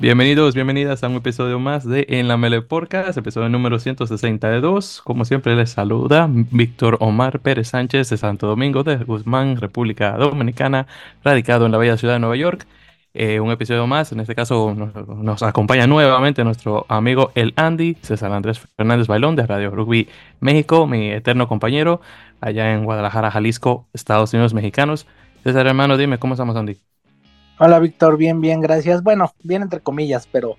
[0.00, 5.02] Bienvenidos, bienvenidas a un episodio más de En la Mele Podcast, episodio número 162.
[5.04, 10.86] Como siempre les saluda Víctor Omar Pérez Sánchez de Santo Domingo de Guzmán, República Dominicana,
[11.22, 12.66] radicado en la bella ciudad de Nueva York.
[13.12, 17.98] Eh, un episodio más, en este caso nos, nos, acompaña nuevamente nuestro amigo el Andy,
[18.00, 20.08] César Andrés Fernández Bailón de Radio Rugby
[20.40, 22.00] México, mi eterno compañero
[22.40, 25.06] allá en Guadalajara, Jalisco, Estados Unidos mexicanos.
[25.44, 26.89] César hermano, dime, ¿cómo estamos Andy?
[27.62, 29.02] Hola Víctor, bien, bien, gracias.
[29.02, 30.56] Bueno, bien entre comillas, pero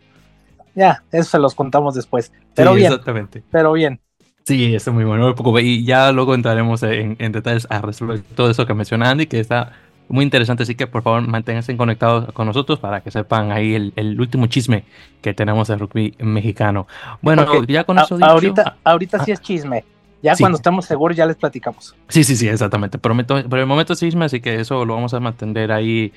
[0.75, 2.31] ya, eso se los contamos después.
[2.53, 2.91] Pero bien.
[2.91, 3.41] Exactamente.
[3.49, 3.99] Pero bien.
[4.43, 5.33] Sí, está muy bueno.
[5.61, 9.71] Y ya luego entraremos en, detalles a resolver todo eso que menciona Andy, que está
[10.09, 10.61] muy interesante.
[10.61, 14.83] Así que por favor manténganse conectados con nosotros para que sepan ahí el, último chisme
[15.23, 16.85] que tenemos de rugby mexicano.
[17.23, 19.83] Bueno, ya con eso dicho, Ahorita, ahorita sí ah, es chisme.
[20.21, 21.95] Ya cuando estamos seguros ya les platicamos.
[22.09, 22.99] Sí, sí, sí, exactamente.
[22.99, 26.13] Por, por el momento es chisme, así que eso lo vamos a mantener ahí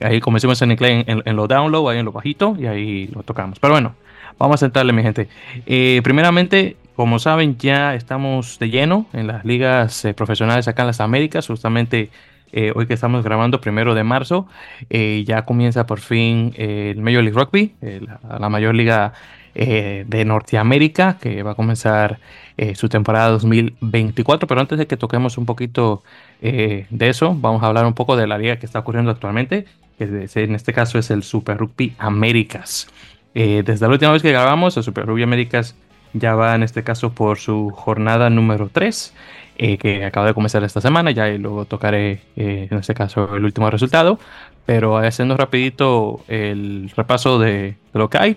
[0.00, 3.22] ahí como decimos en inglés, en, lo download, ahí en lo bajito, y ahí lo
[3.22, 3.58] tocamos.
[3.58, 3.94] Pero bueno,
[4.38, 5.28] vamos a entrarle, mi gente.
[5.66, 10.88] Eh, primeramente, como saben, ya estamos de lleno en las ligas eh, profesionales acá en
[10.88, 12.10] las Américas, justamente
[12.52, 14.46] eh, hoy que estamos grabando, primero de marzo,
[14.90, 19.14] ya comienza por fin el Major League Rugby, la, la, mayor liga
[19.54, 22.18] de Norteamérica, que va a comenzar
[22.74, 24.46] su temporada 2024.
[24.46, 26.02] Pero antes de que toquemos un poquito
[26.44, 29.64] eh, de eso, vamos a hablar un poco de la liga que está ocurriendo actualmente,
[29.96, 32.88] que en este caso es el Super Rugby Américas.
[33.34, 35.76] Eh, desde la última vez que grabamos, el Super Rugby Américas
[36.14, 39.14] ya va en este caso por su jornada número 3,
[39.56, 43.44] eh, que acaba de comenzar esta semana, ya y luego tocaré en este caso el
[43.44, 44.18] último resultado,
[44.66, 48.36] pero haciendo rapidito el repaso de, lo que hay,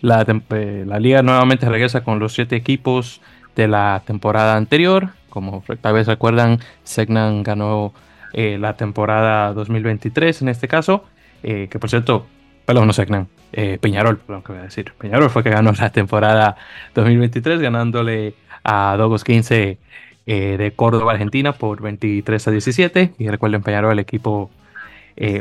[0.00, 3.20] la, la liga nuevamente regresa con los siete equipos
[3.54, 7.92] de la temporada anterior, como tal vez recuerdan, Segnan ganó
[8.32, 11.04] eh, la temporada 2023 en este caso,
[11.42, 12.26] eh, que por cierto,
[12.64, 14.92] perdón, no Segnan, eh, Peñarol, perdón, que voy a decir.
[14.96, 16.56] Peñarol fue que ganó la temporada
[16.94, 19.78] 2023 ganándole a Dogos 15
[20.26, 23.12] de Córdoba, Argentina por 23 a 17.
[23.18, 24.50] Y recuerden, Peñarol, el equipo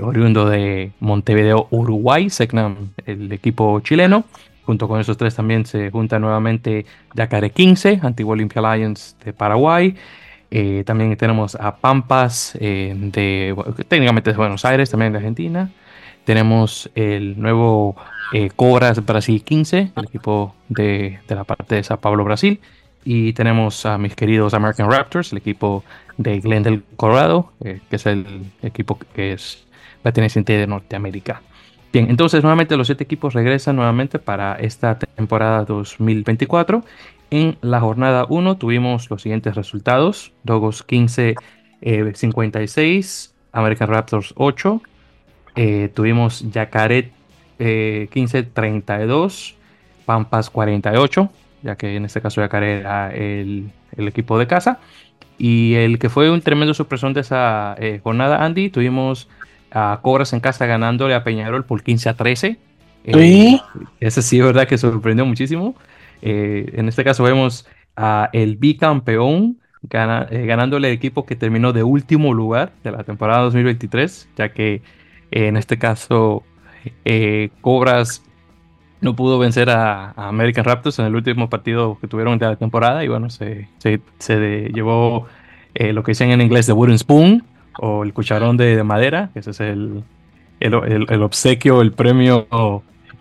[0.01, 4.25] oriundo de Montevideo, Uruguay, Segnan, el equipo chileno.
[4.65, 6.85] Junto con esos tres también se junta nuevamente
[7.15, 9.95] Yacaré 15, antiguo Olympia Lions de Paraguay.
[10.55, 13.55] Eh, también tenemos a Pampas, eh, de,
[13.87, 15.71] técnicamente de Buenos Aires, también de Argentina.
[16.25, 17.95] Tenemos el nuevo
[18.31, 22.61] eh, Cobras Brasil 15, el equipo de, la parte de Sao Paulo, Brasil.
[23.03, 25.83] Y tenemos a mis queridos American Raptors, el equipo
[26.17, 28.25] de Glendale, Colorado, que es el
[28.61, 29.65] equipo que es
[30.03, 31.41] perteneciente de Norteamérica.
[31.93, 36.83] Bien, entonces nuevamente los siete equipos regresan nuevamente para esta temporada 2024.
[37.29, 40.33] En la jornada 1 tuvimos los siguientes resultados.
[40.41, 41.35] Dogos 15,
[42.15, 44.81] 56, eh, American Raptors 8.
[45.55, 47.11] Eh, tuvimos Yacaret
[47.59, 49.55] 15, 32,
[50.07, 51.29] Pampas 48,
[51.61, 54.79] ya que en este caso Yacaret era el, equipo de casa.
[55.37, 59.29] Y el que fue un tremendo supresón de esa eh, jornada, Andy, tuvimos
[59.73, 62.57] a Cobras en casa ganándole a Peñarol por 15 a 13.
[63.05, 63.59] Eh,
[63.99, 65.75] ese sí es verdad que sorprendió muchísimo.
[66.21, 69.57] Eh, en este caso vemos a el bicampeón
[69.89, 74.81] eh, ganándole el equipo que terminó de último lugar de la temporada 2023, ya que
[75.31, 76.43] en este caso
[77.61, 78.23] Cobras
[79.01, 83.03] no pudo vencer a, American Raptors en el último partido que tuvieron de la temporada
[83.03, 85.27] y bueno, se, se, llevó
[85.75, 87.43] lo que dicen en inglés de Wooden Spoon,
[87.79, 90.03] o el cucharón de, madera, ese es el,
[90.59, 92.47] el, obsequio, el premio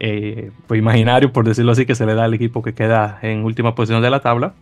[0.00, 3.44] eh, pues, imaginario, por decirlo así, que se le da al equipo que queda en
[3.44, 4.54] última posición de la tabla.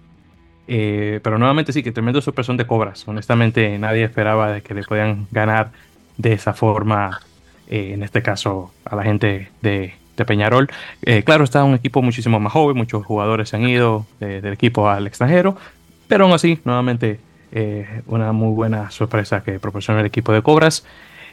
[0.69, 3.07] Eh, pero nuevamente sí, que tremendo sorpresión de cobras.
[3.09, 5.73] Honestamente, nadie esperaba de que le puedan ganar
[6.17, 7.21] de esa forma,
[7.69, 10.69] eh, en este caso, a la gente de, de Peñarol.
[11.25, 15.07] claro, está un equipo muchísimo más joven, muchos jugadores se han ido del equipo al
[15.07, 15.57] extranjero,
[16.07, 17.19] pero aún así, nuevamente,
[17.53, 20.85] eh, una muy buena sorpresa que proporciona el equipo de Cobras.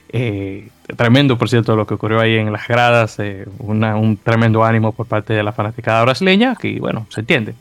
[0.10, 4.94] Eh, tremendo, por cierto, lo que ocurrió ahí en las gradas, eh, un tremendo ánimo
[4.94, 7.56] por parte de la fanaticada brasileña, que bueno, se entiende.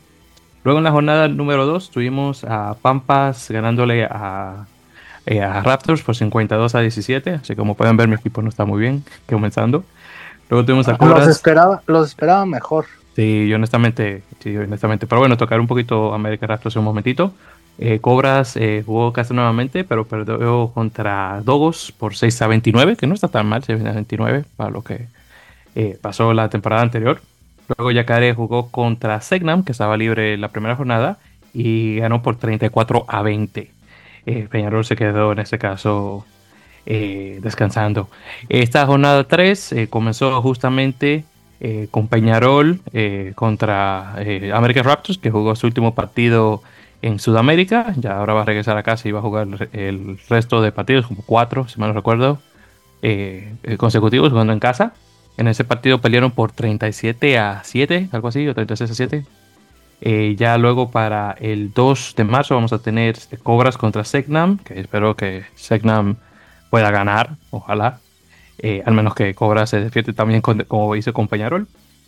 [0.63, 4.65] Luego en la jornada número 2 tuvimos a Pampas ganándole a,
[5.25, 8.79] a, Raptors por 52 a 17, así como pueden ver mi equipo no está muy
[8.79, 9.83] bien comenzando.
[10.49, 11.19] Luego tuvimos a Cobras.
[11.19, 12.85] Los esperaba, los esperaba mejor.
[13.15, 17.33] Sí, yo honestamente, sí, honestamente, pero bueno, tocar un poquito América Raptors un momentito.
[17.79, 23.05] Eh, Cobras eh, jugó casi nuevamente, pero perdió contra Dogos por 6 a 29, que
[23.05, 25.07] no está tan mal, 6 a 29 para lo que
[25.75, 27.21] eh, pasó la temporada anterior.
[27.77, 31.19] Luego Yacare jugó contra Segnam, que estaba libre la primera jornada,
[31.53, 33.71] y ganó por 34 a 20.
[34.49, 36.25] Peñarol se quedó en este caso
[36.85, 38.09] descansando.
[38.49, 41.23] Esta jornada 3 comenzó justamente
[41.91, 42.81] con Peñarol
[43.35, 44.15] contra
[44.53, 46.61] American Raptors, que jugó su último partido
[47.01, 47.93] en Sudamérica.
[47.97, 51.07] Ya ahora va a regresar a casa y va a jugar el resto de partidos,
[51.07, 52.39] como cuatro, si mal no recuerdo,
[53.77, 54.93] consecutivos jugando en casa.
[55.37, 59.25] En ese partido pelearon por 37 a 7, algo así, o 36 a 7.
[60.35, 65.15] ya luego para el 2 de marzo vamos a tener Cobras contra Segnam, que espero
[65.15, 66.15] que Segnam
[66.69, 67.99] pueda ganar, ojalá.
[68.59, 71.67] Eh, al menos que Cobra se defiende también como hizo con Peñarol.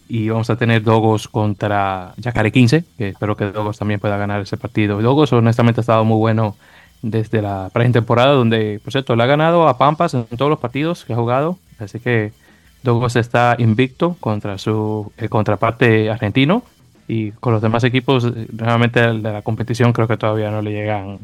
[0.10, 4.42] Y vamos a tener Dogos contra Yacare 15, que espero que Dogos también pueda ganar
[4.42, 5.02] ese partido.
[5.02, 6.58] Dogos honestamente ha estado muy bueno
[7.04, 11.06] desde la pretemporada, donde, por cierto, le ha ganado a Pampas en todos los partidos
[11.06, 11.60] que ha jugado.
[11.78, 12.34] Así que
[12.82, 16.64] Dogos está invicto contra su eh, contraparte argentino.
[17.08, 21.20] Y con los demás equipos, realmente de la competición creo que todavía no le llegan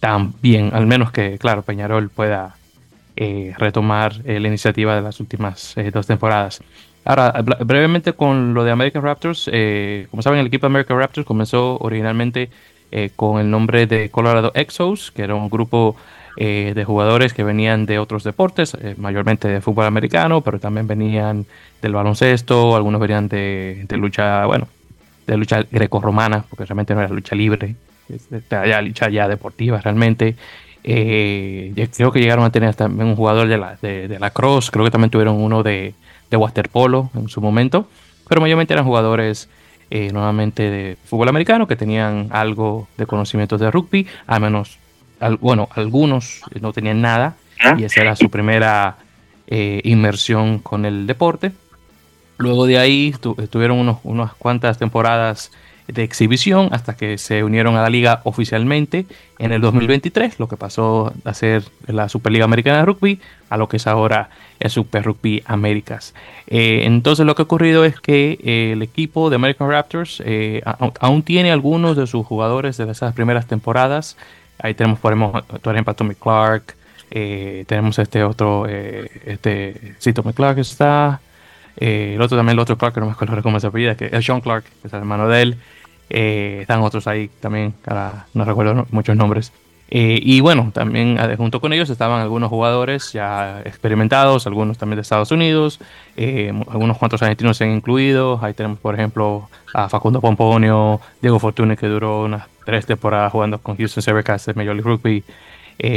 [0.00, 0.70] tan bien.
[0.72, 2.56] Al menos que, claro, Peñarol pueda
[3.20, 6.62] eh, retomar eh, la iniciativa de las últimas eh, dos temporadas.
[7.08, 9.50] Ahora, brevemente con lo de American Raptors,
[10.10, 12.50] como saben, el equipo de American Raptors comenzó originalmente
[13.16, 15.96] con el nombre de Colorado Exos, que era un grupo
[16.36, 21.46] de jugadores que venían de otros deportes, mayormente de fútbol americano, pero también venían
[21.80, 24.68] del baloncesto, algunos venían de, lucha, bueno,
[25.26, 27.74] de lucha greco-romana, porque realmente no era lucha libre,
[28.50, 30.36] era lucha ya deportiva realmente.
[30.84, 34.84] Eh, creo que llegaron a tener también un jugador de la, de, la Cross, creo
[34.84, 35.94] que también tuvieron uno de,
[36.30, 37.88] de waterpolo en su momento,
[38.28, 39.48] pero mayormente eran jugadores
[39.90, 44.78] eh, nuevamente de fútbol americano que tenían algo de conocimientos de rugby, al menos,
[45.40, 47.74] bueno, algunos no tenían nada ¿Ah?
[47.78, 48.96] y esa era su primera
[49.46, 51.52] eh, inmersión con el deporte.
[52.36, 53.14] Luego de ahí
[53.50, 55.50] tuvieron unos, unas cuantas temporadas
[55.88, 59.06] de exhibición hasta que se unieron a la liga oficialmente
[59.38, 63.68] en el 2023, lo que pasó a ser la Superliga Americana de Rugby a lo
[63.68, 64.28] que es ahora
[64.60, 66.14] el Super Rugby Américas.
[66.46, 70.62] Eh, entonces lo que ha ocurrido es que eh, el equipo de American Raptors eh,
[71.00, 74.16] aún tiene algunos de sus jugadores de esas primeras temporadas.
[74.58, 76.74] Ahí tenemos, por ejemplo, a Tommy Clark,
[77.10, 81.20] tenemos este otro, este, sí, Tommy Clark está,
[81.76, 84.26] el otro también, el otro Clark, que no me acuerdo cómo se apellida, que es
[84.26, 85.58] Sean Clark, que es el hermano de él.
[86.10, 87.74] Eh, están otros ahí también,
[88.34, 89.52] no recuerdo muchos nombres.
[89.90, 94.96] Eh, y bueno, también eh, junto con ellos estaban algunos jugadores ya experimentados, algunos también
[94.96, 95.80] de Estados Unidos,
[96.68, 98.38] algunos cuantos argentinos se han incluido.
[98.42, 103.58] Ahí tenemos, por ejemplo, a Facundo Pomponio, Diego Fortune, que duró unas tres temporadas jugando
[103.58, 105.24] con Houston Sabercats de Major League Rugby.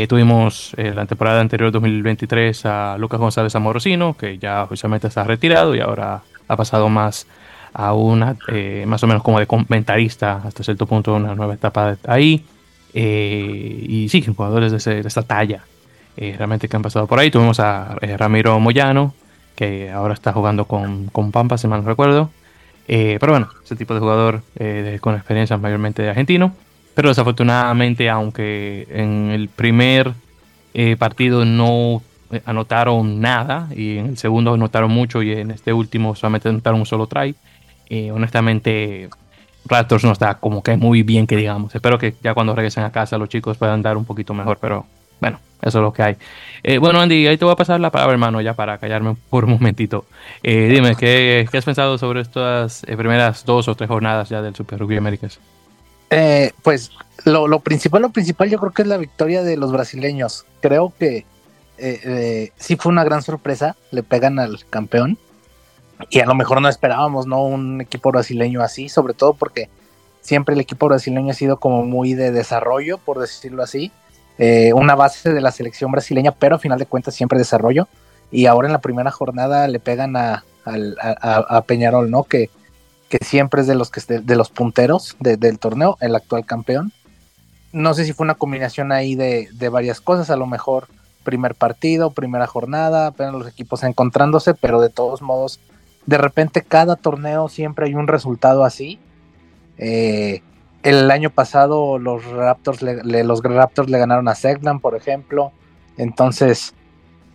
[0.08, 5.82] tuvimos la temporada anterior, 2023, a Lucas González Amorosino, que ya oficialmente está retirado y
[5.82, 7.28] ahora ha pasado más
[7.74, 11.98] a una, eh, más o menos como de comentarista hasta cierto punto, una nueva etapa
[12.08, 12.46] ahí.
[12.94, 15.64] Eh, y sí, jugadores de, esta talla
[16.18, 17.32] eh, realmente que han pasado por ahí.
[17.32, 19.14] Tuvimos a Ramiro Moyano,
[19.56, 22.30] que ahora está jugando con, con Pampa, si mal no recuerdo.
[22.88, 24.42] pero bueno, ese tipo de jugador
[25.00, 26.54] con experiencia mayormente de argentino.
[26.94, 30.14] Pero desafortunadamente, aunque en el primer
[30.98, 32.02] partido no
[32.46, 36.86] anotaron nada y en el segundo anotaron mucho y en este último solamente anotaron un
[36.86, 37.36] solo try,
[37.94, 39.10] eh, honestamente,
[39.66, 41.76] Raptors no está como que muy bien que digamos.
[41.76, 44.86] Espero que ya cuando regresen a casa los chicos puedan dar un poquito mejor, pero
[45.20, 46.18] bueno, eso es lo que hay.
[46.64, 49.44] Eh, bueno, Andy, ahí te voy a pasar la palabra, hermano, ya para callarme por
[49.44, 50.06] un momentito.
[50.42, 54.80] Eh, dime, ¿qué, has pensado sobre estas primeras dos o tres jornadas ya del Super
[54.80, 55.40] Rugby Américas?
[56.64, 56.92] pues
[57.26, 60.46] lo, principal, lo principal yo creo que es la victoria de los brasileños.
[60.62, 61.26] Creo que
[62.58, 65.18] sí fue una gran sorpresa, le pegan al campeón
[66.10, 67.44] y a lo mejor no esperábamos, ¿no?
[67.44, 69.70] Un equipo brasileño así, sobre todo porque
[70.22, 73.92] siempre el equipo brasileño ha sido como muy de desarrollo, por decirlo así.
[74.38, 77.88] Eh, una base de la selección brasileña, pero a final de cuentas siempre desarrollo.
[78.32, 80.44] Y ahora en la primera jornada le pegan a,
[81.66, 82.24] Peñarol, ¿no?
[82.24, 82.50] Que,
[83.10, 86.94] que, siempre es de los, que, de, los punteros del torneo, el actual campeón.
[87.74, 90.88] No sé si fue una combinación ahí de, de varias cosas, a lo mejor
[91.24, 95.60] primer partido, primera jornada, apenas los equipos encontrándose, pero de todos modos
[96.06, 99.00] de repente cada torneo siempre hay un resultado así.
[99.78, 100.42] Eh,
[100.84, 105.52] el año pasado los Raptors le, Raptors le ganaron a Segland, por ejemplo.
[105.98, 106.74] Entonces,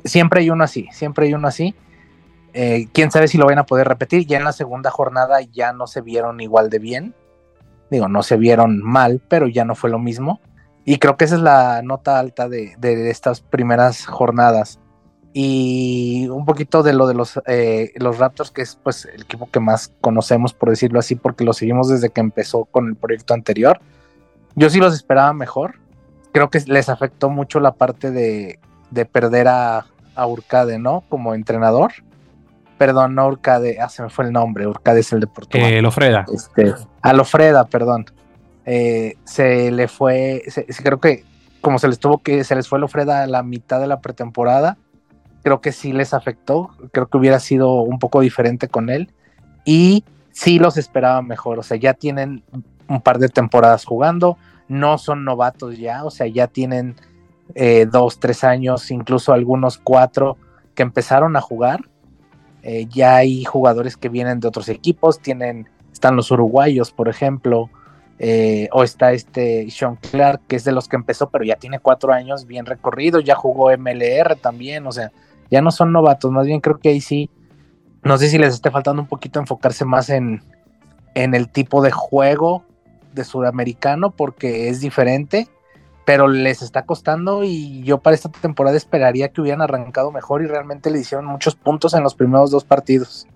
[0.04, 1.74] siempre hay uno así, siempre hay uno así.
[2.54, 4.26] Eh, quién sabe si lo van a poder repetir.
[4.26, 7.14] Ya en la segunda jornada ya no se vieron igual de bien.
[7.90, 10.40] Digo, no se vieron mal, pero ya no fue lo mismo.
[10.84, 14.80] Y creo que esa es la nota alta de estas primeras jornadas
[15.38, 19.50] y un poquito de lo de los, eh, los Raptors, que es pues el equipo
[19.50, 23.34] que más conocemos, por decirlo así, porque lo seguimos desde que empezó con el proyecto
[23.34, 23.78] anterior.
[24.54, 25.74] Yo sí los esperaba mejor.
[26.32, 28.58] Creo que les afectó mucho la parte de,
[28.90, 31.04] de perder a, a Urcade, ¿no?
[31.10, 31.92] Como entrenador.
[32.78, 35.70] perdón, no Urcade, ah, se me fue el nombre, Urcade es el de Portugal.
[35.70, 36.24] Eh, Lofreda.
[36.32, 38.06] Este, a Lofreda, perdón.
[38.64, 40.42] Eh, se le fue,
[40.82, 41.24] creo que
[41.60, 44.78] como se les tuvo que, se les fue Lofreda a la mitad de la pretemporada,
[45.46, 49.12] creo que sí les afectó, creo que hubiera sido un poco diferente con él
[49.64, 52.42] y sí los esperaba mejor, o sea, ya tienen
[52.88, 56.96] un par de temporadas jugando, no son novatos ya, o sea, ya tienen
[57.54, 60.36] eh, dos, tres años, incluso algunos cuatro
[60.74, 61.78] que empezaron a jugar.
[62.64, 67.70] Eh, ya hay jugadores que vienen de otros equipos, tienen, están los uruguayos, por ejemplo,
[68.18, 71.78] eh, o está este Sean Clark, que es de los que empezó, pero ya tiene
[71.78, 75.12] cuatro años bien recorrido, ya jugó MLR también, o sea,
[75.50, 77.30] ya no son novatos, más bien creo que ahí sí,
[78.02, 80.42] no sé si les esté faltando un poquito enfocarse más en,
[81.14, 82.64] en el tipo de juego
[83.12, 85.48] de sudamericano, porque es diferente,
[86.04, 90.46] pero les está costando y yo para esta temporada esperaría que hubieran arrancado mejor y
[90.46, 93.26] realmente le hicieron muchos puntos en los primeros dos partidos.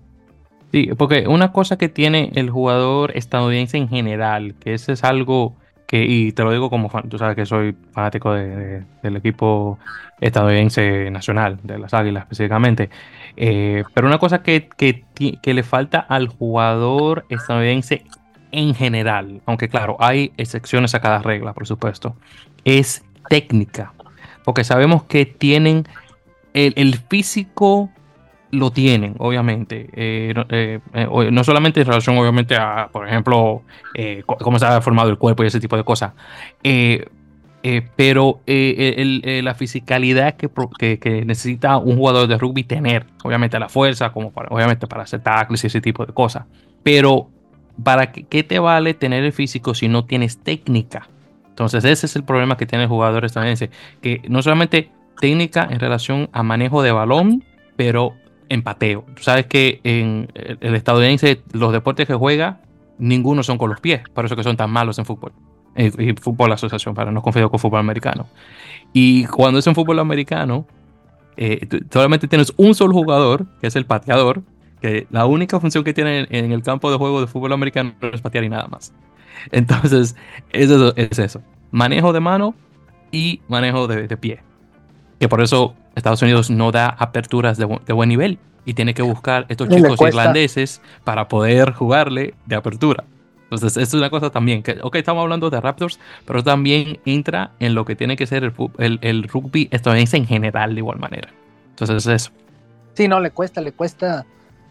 [0.71, 5.55] Sí, porque una cosa que tiene el jugador estadounidense en general, que ese es algo
[5.91, 9.77] y te lo digo como fan, tú sabes que soy fanático de, del equipo
[10.21, 12.89] estadounidense nacional, de las Águilas específicamente,
[13.35, 15.03] eh, pero una cosa que, que,
[15.41, 18.03] que le falta al jugador estadounidense
[18.51, 22.15] en general, aunque claro, hay excepciones a cada regla, por supuesto,
[22.63, 23.93] es técnica,
[24.45, 25.85] porque sabemos que tienen
[26.53, 27.89] el, el físico
[28.51, 29.89] lo tienen, obviamente.
[29.93, 33.63] Eh, eh, eh, no solamente en relación, obviamente, a, por ejemplo,
[34.25, 36.13] cómo se ha formado el cuerpo y ese tipo de cosas.
[37.95, 44.31] pero la fisicalidad que, que, necesita un jugador de rugby tener, obviamente la fuerza, como
[44.31, 46.45] para, obviamente para hacer tackles y ese tipo de cosas.
[46.83, 47.29] Pero,
[47.83, 51.07] ¿para qué, qué te vale tener el físico si no tienes técnica?
[51.49, 53.69] Entonces, ese es el problema que tiene el jugador estadounidense,
[54.01, 54.89] que no solamente
[55.19, 57.43] técnica en relación a manejo de balón,
[57.75, 58.15] pero
[58.51, 59.05] empateo.
[59.15, 62.59] Tú sabes que en el estadounidense los deportes que juega,
[62.99, 65.31] ninguno son con los pies, por eso que son tan malos en fútbol.
[65.75, 68.27] Y fútbol asociación, para no confundir con fútbol americano.
[68.91, 70.67] Y cuando es en fútbol americano,
[71.37, 74.43] eh, solamente tienes un solo jugador, que es el pateador,
[74.81, 78.21] que la única función que tiene en el campo de juego de fútbol americano es
[78.21, 78.93] patear y nada más.
[79.51, 80.15] Entonces,
[80.51, 81.41] eso es eso.
[81.71, 82.53] Manejo de mano
[83.11, 84.41] y manejo de, de pie.
[85.19, 89.45] Que por eso Estados Unidos no da aperturas de, buen nivel y tiene que buscar
[89.49, 93.03] estos chicos irlandeses para poder jugarle de apertura.
[93.51, 97.75] Entonces, es una cosa también, que, ok, estamos hablando de Raptors, pero también entra en
[97.75, 101.29] lo que tiene que ser el, el, rugby estadounidense en general de igual manera.
[101.71, 102.31] Entonces, es eso.
[102.93, 104.25] Sí, no, le cuesta, le cuesta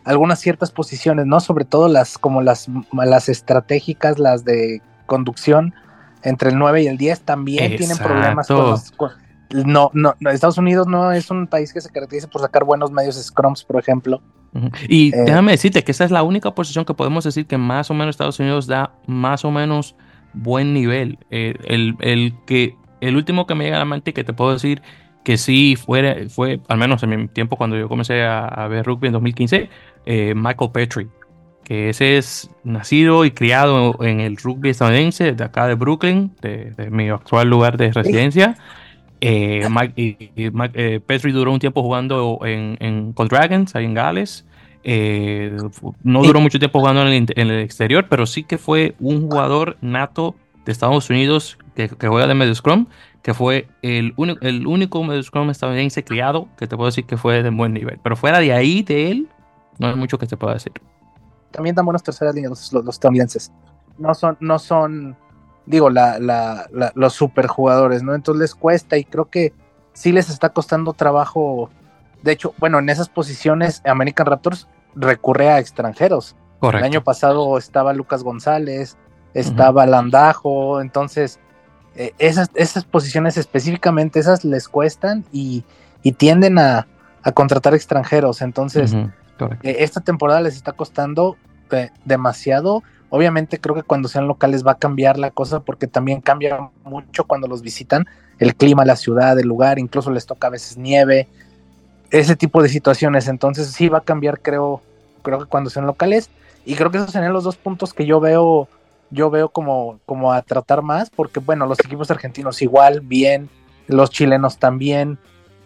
[0.05, 1.41] algunas ciertas posiciones, ¿no?
[1.41, 5.75] Sobre todo las como las, las estratégicas, las de conducción
[6.23, 8.93] entre el 9 y el 10 también tienen problemas con los,
[9.51, 13.17] no, no, Estados Unidos no es un país que se caracteriza por sacar buenos medios
[13.17, 14.21] scrums, por ejemplo.
[14.89, 17.91] Y eh, déjame decirte que esa es la única posición que podemos decir que más
[17.91, 19.97] o menos Estados Unidos da más o menos
[20.33, 21.19] buen nivel.
[21.31, 24.83] Eh, el, que, el último que me llega a la mente que te puedo decir
[25.25, 29.09] que sí fue, fue al menos en mi tiempo cuando yo comencé a, ver rugby
[29.09, 29.69] en 2015,
[30.07, 31.09] eh, Michael Petrie,
[31.63, 36.71] que ese es nacido y criado en el rugby estadounidense de acá de Brooklyn, de,
[36.71, 38.57] de mi actual lugar de residencia.
[39.21, 39.67] Eh,
[40.37, 44.45] eh, Petri duró un tiempo jugando en, en Dragons, ahí en Gales.
[44.83, 45.57] Eh,
[46.03, 50.35] no duró mucho tiempo jugando en el, exterior, pero sí que fue un jugador nato
[50.65, 52.87] de Estados Unidos que, juega de medio scrum,
[53.23, 57.19] que fue el, único, el único medio scrum estadounidense criado que te puedo decir que
[57.19, 57.99] fue de buen nivel.
[58.03, 59.29] Pero fuera de ahí, de él,
[59.79, 60.73] no hay mucho que te pueda decir.
[61.51, 63.53] También dan buenas terceras líneas los, los estadounidenses.
[63.99, 65.17] No son, no son
[65.67, 68.15] digo, la, la, los superjugadores, ¿no?
[68.15, 69.53] Entonces les cuesta y creo que
[69.93, 71.71] sí les está costando trabajo.
[72.23, 76.37] De hecho, bueno, en esas posiciones American Raptors recurre a extranjeros.
[76.63, 78.99] El año pasado estaba Lucas González,
[79.33, 81.41] estaba Landajo, entonces
[81.97, 85.65] eh, esas, esas posiciones específicamente, esas les cuestan y,
[86.19, 86.87] tienden a,
[87.35, 88.43] contratar extranjeros.
[88.43, 91.37] Entonces, eh, esta temporada les está costando
[91.71, 96.21] eh, demasiado Obviamente creo que cuando sean locales va a cambiar la cosa porque también
[96.21, 98.07] cambia mucho cuando los visitan,
[98.39, 101.27] el clima, la ciudad, el lugar, incluso les toca a veces nieve,
[102.13, 103.27] ese tipo de situaciones.
[103.27, 104.81] Entonces sí va a cambiar, creo,
[105.23, 106.31] creo que cuando sean locales.
[106.65, 108.69] Y creo que esos serían los dos puntos que yo veo,
[109.11, 113.49] yo veo como, como a tratar más, porque bueno, los equipos argentinos igual, bien,
[113.89, 115.19] los chilenos también,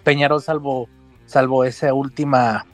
[0.03, 0.89] Peñarol salvo,
[1.27, 2.65] salvo esa última,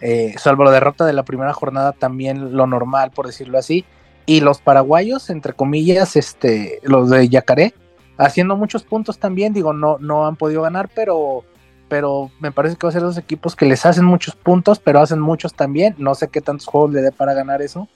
[0.00, 3.84] eh, salvo la derrota de la primera jornada, también lo normal, por decirlo así
[4.26, 7.74] y los paraguayos, entre comillas, este, los de Yacaré,
[8.18, 11.44] haciendo muchos puntos también, digo, no, no han podido ganar, pero
[11.88, 15.00] pero me parece que va a ser dos equipos que les hacen muchos puntos, pero
[15.00, 15.94] hacen muchos también.
[15.98, 17.88] No sé qué tantos juegos le dé para ganar eso,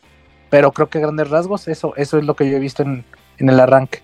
[0.48, 3.04] pero creo que grandes rasgos eso, eso es lo que yo he visto en,
[3.38, 4.00] el arranque.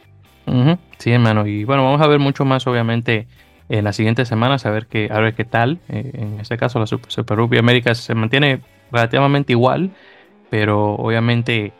[0.99, 1.47] Sí, hermano.
[1.47, 3.26] Y bueno, vamos a ver mucho más, obviamente,
[3.68, 5.80] en las siguientes semanas, a ver qué, a ver qué tal.
[5.88, 9.90] Eh, en este caso, la Super, Rugby América se mantiene relativamente igual,
[10.50, 11.73] pero obviamente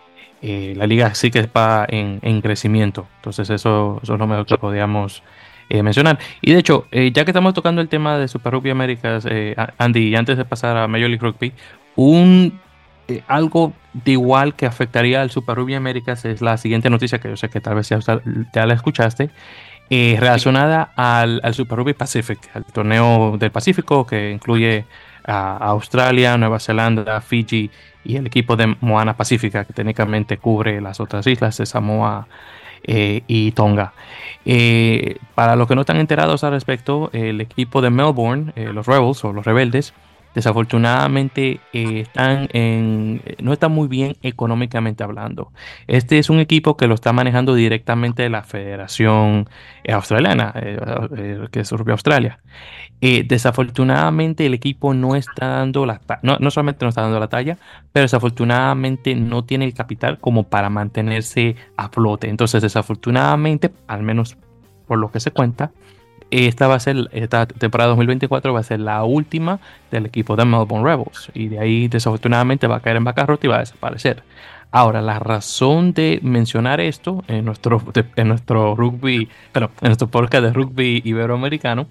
[0.43, 3.07] eh, la liga sí que va en, en crecimiento.
[3.17, 5.23] Entonces, eso, eso es lo mejor que podíamos
[5.69, 6.19] eh, mencionar.
[6.43, 9.27] Y de hecho, eh, ya que estamos tocando el tema de Super Rugby Américas,
[9.79, 11.53] Andy, antes de pasar a Major League Rugby,
[11.97, 12.61] un
[13.29, 17.37] algo de igual que afectaría al Super Rugby Américas es la siguiente noticia que yo
[17.37, 18.01] sé que tal vez ya,
[18.53, 19.31] ya la escuchaste,
[19.89, 24.85] relacionada al, Super Rugby Pacific, al torneo del Pacífico que incluye
[25.25, 27.71] a Australia, Nueva Zelanda, Fiji
[28.07, 32.27] y el equipo de Moana Pacífica, que técnicamente cubre las otras islas de Samoa
[32.87, 33.93] y Tonga.
[34.45, 38.87] Eh, para los que no están enterados al respecto, el equipo de Melbourne, eh, los
[38.87, 39.93] Rebels o los Rebeldes,
[40.37, 45.51] desafortunadamente eh, están en, no están muy bien económicamente hablando.
[45.87, 49.49] Este es un equipo que lo está manejando directamente la Federación
[49.89, 50.53] Australiana,
[51.51, 52.41] que es Australia.
[53.01, 57.57] desafortunadamente el equipo no está dando la no, no solamente no está dando la talla,
[57.93, 62.29] pero desafortunadamente no tiene el capital como para mantenerse a flote.
[62.29, 64.37] Entonces, desafortunadamente, al menos
[64.87, 65.73] por lo que se cuenta,
[66.31, 70.45] esta va a ser, esta temporada 2024 va a ser la última del equipo de
[70.45, 71.31] Melbourne Rebels.
[71.35, 74.23] Y de ahí, desafortunadamente, va a caer en bancarrota y va a desaparecer.
[74.73, 77.83] Ahora, la razón de mencionar esto en nuestro,
[78.17, 81.87] en nuestro rugby, pero en nuestro podcast de rugby iberoamericano,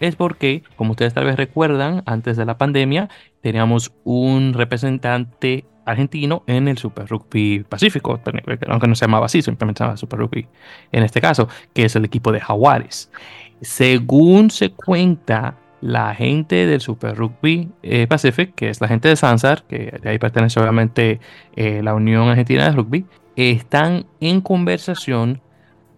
[0.00, 3.08] es porque, como ustedes tal vez recuerdan, antes de la pandemia
[3.40, 8.20] teníamos un representante argentino en el Super Rugby Pacífico,
[8.68, 10.46] aunque no se llamaba así, simplemente se llamaba Super Rugby
[10.92, 13.10] en este caso, que es el equipo de Jaguares.
[13.60, 19.16] Según se cuenta, la gente del Super Rugby eh, Pacific, que es la gente de
[19.16, 21.20] Sansar, que de ahí pertenece obviamente
[21.54, 25.40] eh, la Unión Argentina de Rugby, están en conversación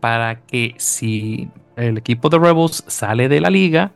[0.01, 3.93] para que si el equipo de Rebels sale de la liga,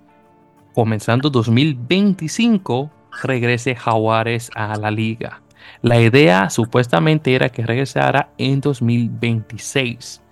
[0.75, 2.91] comenzando 2025,
[3.23, 5.43] regrese Jaguares a la liga.
[5.83, 10.23] La idea supuestamente era que regresara en 2026.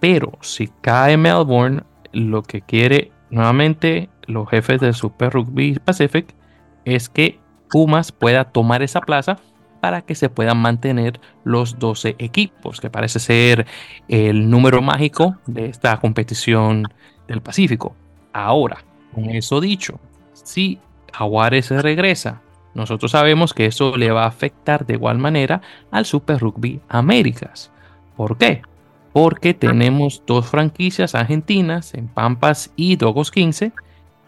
[0.00, 6.34] Pero si cae Melbourne, lo que quiere nuevamente los jefes del Super Rugby Pacific
[6.84, 7.38] es que
[7.70, 9.38] Pumas pueda tomar esa plaza
[9.80, 13.66] para que se puedan mantener los 12 equipos, que parece ser
[14.08, 16.84] el número mágico de esta competición
[17.26, 17.96] del Pacífico.
[18.32, 19.98] Ahora, con eso dicho,
[20.34, 20.78] si
[21.12, 22.42] Jaguares regresa,
[22.74, 27.72] nosotros sabemos que eso le va a afectar de igual manera al Super Rugby Américas.
[28.16, 28.62] ¿Por qué?
[29.12, 33.72] Porque tenemos dos franquicias argentinas en Pampas y Dogos 15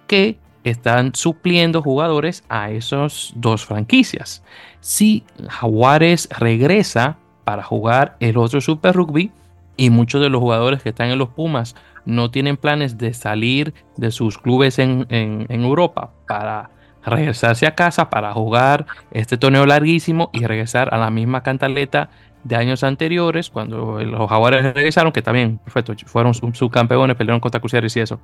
[0.07, 4.43] que están supliendo jugadores a esas dos franquicias.
[4.81, 9.31] Si Jaguares regresa para jugar el otro Super Rugby
[9.77, 13.75] y muchos de los jugadores que están en los Pumas no tienen planes de salir
[13.97, 15.07] de sus clubes en,
[15.49, 16.71] Europa para
[17.05, 22.09] regresarse a casa para jugar este torneo larguísimo y regresar a la misma cantaleta
[22.45, 27.97] de años anteriores, cuando los jaguares regresaron, que también, perfecto, fueron subcampeones, pelearon contra Cruceres
[27.97, 28.21] y eso.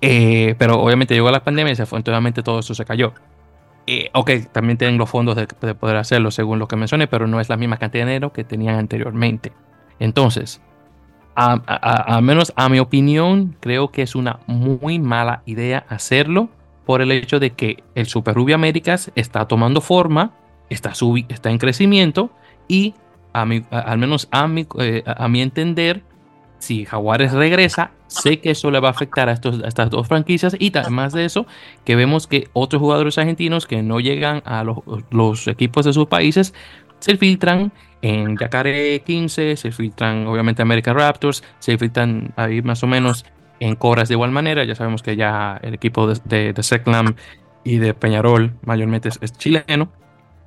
[0.00, 3.12] Eh, pero obviamente llegó la pandemia y afortunadamente todo eso se cayó.
[3.86, 7.40] Eh, ok, también tienen los fondos de, poder hacerlo según lo que mencioné, pero no
[7.40, 9.52] es la misma cantidad de dinero que tenían anteriormente.
[9.98, 10.60] Entonces,
[11.34, 16.48] al menos a mi opinión, creo que es una muy mala idea hacerlo
[16.86, 20.32] por el hecho de que el Super Rugby Américas está tomando forma,
[20.70, 20.92] está,
[21.28, 22.30] está en crecimiento
[22.68, 22.94] y
[23.34, 26.02] al menos a mi, eh, a mi entender,
[26.58, 30.56] si Jaguares regresa, sé que eso le va a afectar a, estos, estas dos franquicias
[30.58, 31.46] y además de eso,
[31.84, 36.54] que vemos que otros jugadores argentinos que no llegan a los, equipos de sus países
[37.00, 42.86] se filtran en Yacaré 15, se filtran obviamente American Raptors, se filtran ahí más o
[42.86, 43.26] menos
[43.60, 44.64] en Cobras de igual manera.
[44.64, 47.14] Ya sabemos que ya el equipo de, de, Seclam
[47.62, 49.90] y de Peñarol mayormente es, chileno.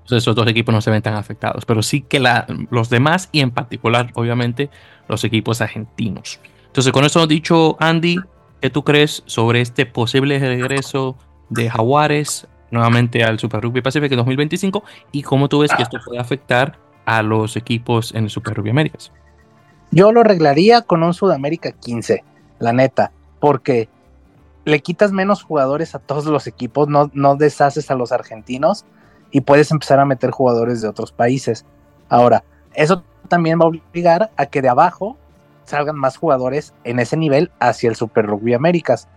[0.08, 3.28] Entonces esos dos equipos no se ven tan afectados, pero sí que la, los demás
[3.34, 4.70] y en particular obviamente
[5.10, 6.40] los equipos argentinos.
[6.68, 8.16] Entonces, con eso dicho, Andy,
[8.62, 11.18] ¿qué tú crees sobre este posible regreso
[11.50, 14.82] de Jaguares nuevamente al Super Rugby Pacific en 2025?
[15.12, 18.70] ¿Y cómo tú ves que esto puede afectar a los equipos en el Super Rugby
[18.70, 19.12] Américas?
[19.92, 22.24] Yo lo arreglaría con un Sudamérica 15,
[22.60, 23.90] la neta, porque
[24.64, 28.86] le quitas menos jugadores a todos los equipos, no, no deshaces a los argentinos
[29.32, 31.66] y puedes empezar a meter jugadores de otros países.
[32.10, 35.18] Ahora, eso también va a obligar a que de abajo
[35.66, 39.08] salgan más jugadores en ese nivel hacia el Super Rugby Américas.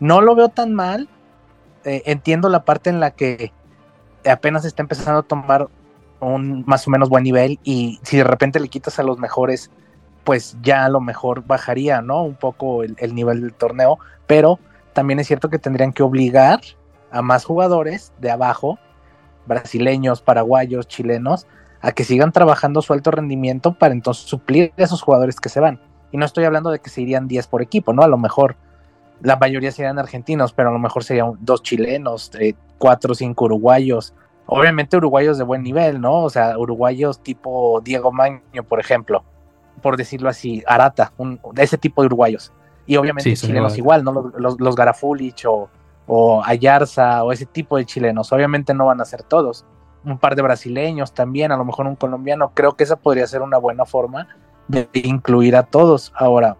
[0.00, 1.08] No lo veo tan mal
[1.84, 3.52] eh, entiendo la parte en la que
[4.26, 5.68] apenas está empezando a tomar
[6.20, 9.70] un más o menos buen nivel y si de repente le quitas a los mejores,
[10.24, 12.22] pues ya a lo mejor bajaría, ¿no?
[12.22, 14.58] Un poco el, nivel del torneo, pero
[14.94, 16.60] también es cierto que tendrían que obligar
[17.10, 18.78] a más jugadores de abajo,
[19.46, 21.46] brasileños, paraguayos, chilenos,
[21.80, 25.60] a que sigan trabajando su alto rendimiento para entonces suplir a esos jugadores que se
[25.60, 25.80] van.
[26.12, 28.02] Y no estoy hablando de que se irían 10 por equipo, ¿no?
[28.02, 28.56] A lo mejor
[29.20, 33.46] la mayoría serían argentinos, pero a lo mejor serían dos chilenos, eh, cuatro o cinco
[33.46, 34.14] uruguayos,
[34.46, 36.22] obviamente uruguayos de buen nivel, ¿no?
[36.22, 39.24] O sea, uruguayos tipo Diego Maño, por ejemplo,
[39.82, 42.52] por decirlo así, Arata, un, ese tipo de uruguayos.
[42.86, 44.32] Y obviamente chilenos igual, ¿no?
[44.36, 45.70] Los, los, Garafulich o,
[46.06, 49.64] o Ayarza o ese tipo de chilenos, obviamente no van a ser todos.
[50.04, 53.42] Un par de brasileños también, a lo mejor un colombiano, creo que esa podría ser
[53.42, 54.28] una buena forma
[54.68, 56.12] de incluir a todos.
[56.16, 56.56] Ahora,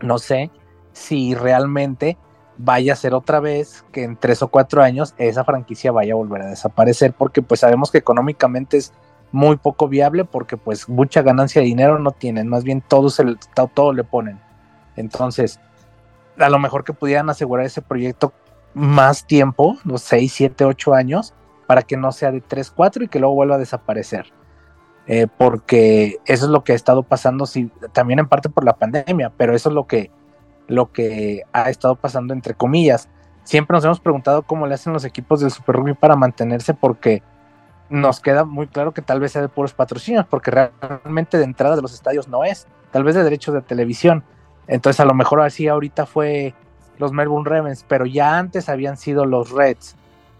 [0.00, 0.50] no sé
[0.92, 2.16] si realmente
[2.56, 6.16] vaya a ser otra vez que en tres o cuatro años esa franquicia vaya a
[6.16, 8.92] volver a desaparecer porque pues sabemos que económicamente es
[9.32, 13.24] muy poco viable porque pues mucha ganancia de dinero no tienen, más bien todo, se,
[13.74, 14.40] todo le ponen.
[14.94, 15.58] Entonces,
[16.38, 18.32] a lo mejor que pudieran asegurar ese proyecto
[18.74, 21.34] más tiempo, los seis, siete, ocho años,
[21.66, 24.32] para que no sea de tres, cuatro y que luego vuelva a desaparecer.
[25.06, 28.74] Eh, porque eso es lo que ha estado pasando, sí, también en parte por la
[28.74, 30.10] pandemia, pero eso es lo que
[30.66, 33.08] lo que ha estado pasando entre comillas.
[33.42, 37.22] Siempre nos hemos preguntado cómo le hacen los equipos del Super Rugby para mantenerse porque
[37.90, 41.76] nos queda muy claro que tal vez sea de puros patrocinios, porque realmente de entrada
[41.76, 44.24] de los estadios no es, tal vez de derechos de televisión.
[44.66, 46.54] Entonces a lo mejor así ahorita fue
[46.98, 49.96] los Melbourne Ravens, pero ya antes habían sido los Reds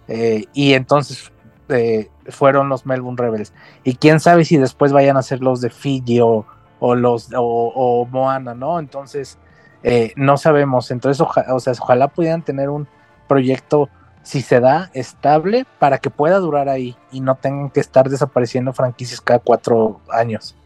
[0.09, 1.33] eh, y entonces
[1.69, 3.53] eh, fueron los Melbourne Rebels.
[3.83, 6.47] Y quién sabe si después vayan a ser los de Fiji o,
[6.81, 8.79] los o Moana, ¿no?
[8.79, 9.39] Entonces
[9.85, 10.91] eh, no sabemos.
[10.91, 12.89] Entonces, o sea, ojalá pudieran tener un
[13.29, 13.91] proyecto,
[14.23, 18.73] si se da, estable para que pueda durar ahí y no tengan que estar desapareciendo
[18.73, 20.57] franquicias cada cuatro años.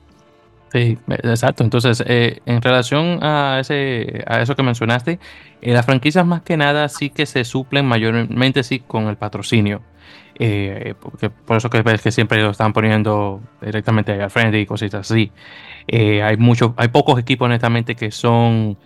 [0.73, 1.65] Sí, exacto.
[1.65, 5.19] Entonces, eh, en relación a, ese, a eso que mencionaste,
[5.63, 9.83] eh, las franquicias más que nada sí que se suplen mayormente sí con el patrocinio.
[11.01, 15.11] porque por eso que ves que siempre lo están poniendo directamente al frente y cositas
[15.11, 15.33] así.
[15.91, 18.77] hay muchos, hay pocos equipos honestamente que son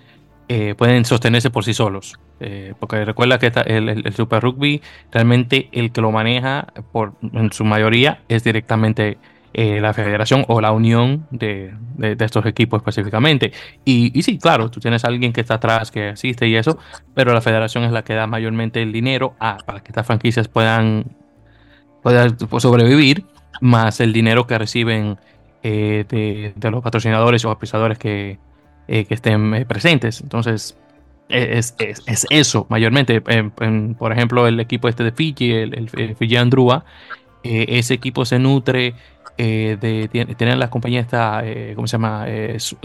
[0.55, 2.19] eh, pueden sostenerse por sí solos.
[2.41, 7.65] Eh, porque recuerda que el, Super Rugby realmente el que lo maneja por, en su
[7.65, 9.17] mayoría es directamente
[9.55, 11.75] eh, la federación o la unión de,
[12.19, 13.53] estos equipos específicamente.
[13.85, 16.79] Y, y, sí, claro, tú tienes a alguien que está atrás, que asiste y eso,
[17.15, 21.05] pero la federación es la que da mayormente el dinero para que estas franquicias puedan,
[22.03, 23.25] puedan sobrevivir,
[23.61, 25.19] más el dinero que reciben
[25.63, 28.39] de, los patrocinadores o apisadores que,
[28.89, 30.21] eh, que estén eh, presentes.
[30.21, 30.77] Entonces,
[31.29, 31.75] e, es,
[32.31, 33.21] eso mayormente.
[33.21, 36.85] por ejemplo, el equipo este de Fiji, el, Fiji Andrua,
[37.45, 38.95] eh, ese equipo se nutre
[39.37, 41.43] de tener la compañía esta,
[41.75, 42.27] ¿cómo se llama?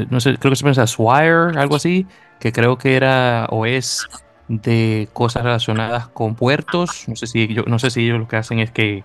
[0.10, 2.08] no sé, creo que se piensa Swire, algo así,
[2.40, 4.08] que creo que era o es
[4.48, 7.08] de cosas relacionadas con puertos.
[7.08, 9.04] No sé si, yo, no sé si ellos lo que hacen es que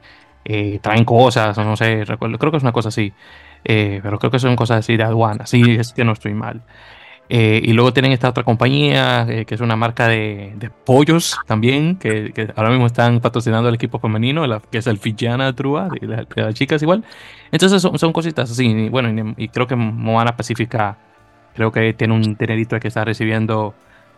[0.80, 3.12] traen cosas, no sé, recuerdo, creo que es una cosa así.
[3.64, 6.62] Eh, pero creo que son cosas así de aduana, sí, es que no estoy mal.
[7.28, 11.96] Eh, y luego tienen esta otra compañía eh, que es una marca de, pollos también,
[11.96, 16.54] que, ahora mismo están patrocinando el equipo femenino, que es el Fijiana Trua, de, las
[16.54, 17.04] chicas igual.
[17.50, 18.66] Entonces son, cositas así.
[18.66, 20.98] Y, bueno, y, creo que Moana Pacífica,
[21.54, 23.74] creo que tiene un dinerito que está recibiendo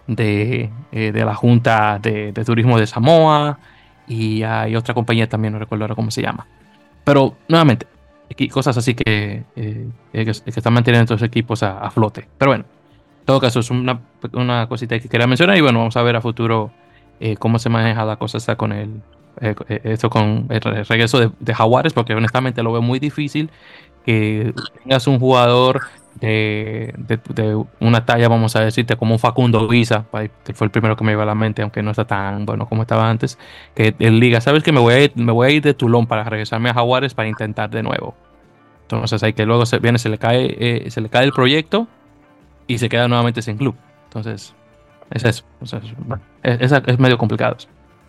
[0.07, 3.59] de, la Junta de, Turismo de Samoa.
[4.07, 6.47] Y hay otra compañía también, no recuerdo ahora cómo se llama.
[7.05, 7.87] Pero nuevamente,
[8.51, 12.27] cosas así que, eh, que, están manteniendo estos equipos a, flote.
[12.38, 12.73] Pero bueno, en
[13.24, 14.00] todo caso, es una,
[14.32, 16.70] una, cosita que quería mencionar y bueno, vamos a ver a futuro
[17.20, 19.00] eh, cómo se maneja la cosa está con el,
[19.40, 23.50] eh, esto con el regreso de, de, Jaguares, porque honestamente lo veo muy difícil
[24.04, 25.80] que tengas un jugador
[26.20, 26.94] de,
[27.34, 30.30] de, una talla, vamos a decirte, como un Facundo Visa, fue
[30.66, 33.08] el primero que me iba a la mente, aunque no está tan bueno como estaba
[33.08, 33.38] antes,
[33.74, 36.06] que él diga, sabes que me voy a ir, me voy a ir de Tulón
[36.06, 38.14] para regresarme a Jaguares para intentar de nuevo.
[38.82, 41.88] Entonces hay que luego se viene, se le cae, eh, se le cae el proyecto
[42.66, 43.74] y se queda nuevamente sin club.
[44.05, 44.55] Entonces,
[45.11, 45.44] es eso.
[46.42, 47.57] es, es, medio complicado.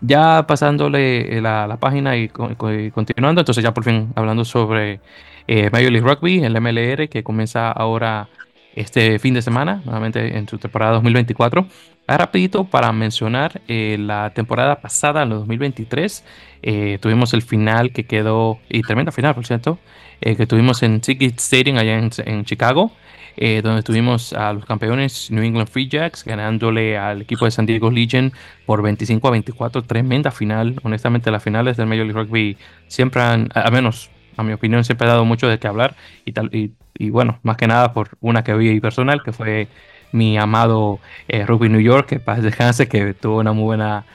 [0.01, 4.99] Ya pasándole la, la página y, y, continuando, entonces ya por fin hablando sobre
[5.47, 8.29] eh, Major League Rugby, el MLR, que comienza ahora
[8.75, 11.65] este fin de semana, nuevamente en su temporada 2024.
[12.07, 16.23] Ah, rapidito para mencionar eh, la temporada pasada, en el 2023,
[16.61, 19.79] eh, tuvimos el final que quedó, y tremenda final, por cierto,
[20.19, 22.91] que tuvimos en Ticket Stadium allá en, Chicago.
[23.37, 27.65] Eh, donde tuvimos a los campeones New England Free Jacks ganándole al equipo de San
[27.65, 28.31] Diego Legion
[28.65, 29.83] por 25 a 24.
[29.83, 30.75] Tremenda final.
[30.83, 35.07] Honestamente, las finales del Major League Rugby siempre han, al menos a mi opinión, siempre
[35.07, 35.95] ha dado mucho de qué hablar.
[36.25, 39.67] Y, tal, y, bueno, más que nada por una que vi personal, que fue
[40.11, 44.05] mi amado eh, Rugby New York, que para descanse, que tuvo una muy buena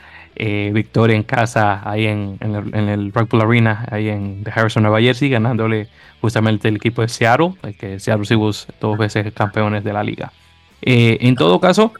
[0.42, 5.88] eh, victoria en casa ahí en, el, en Arena, ahí en Harrison, Nueva Jersey, ganándole
[6.22, 10.32] justamente el equipo de Seattle, que Seattle Seahawks dos veces campeones de la liga.
[10.80, 11.92] Eh, en todo caso,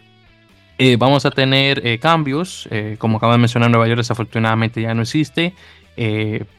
[0.79, 5.53] eh, vamos a tener cambios, como acabo de mencionar, Nueva York desafortunadamente ya no existe.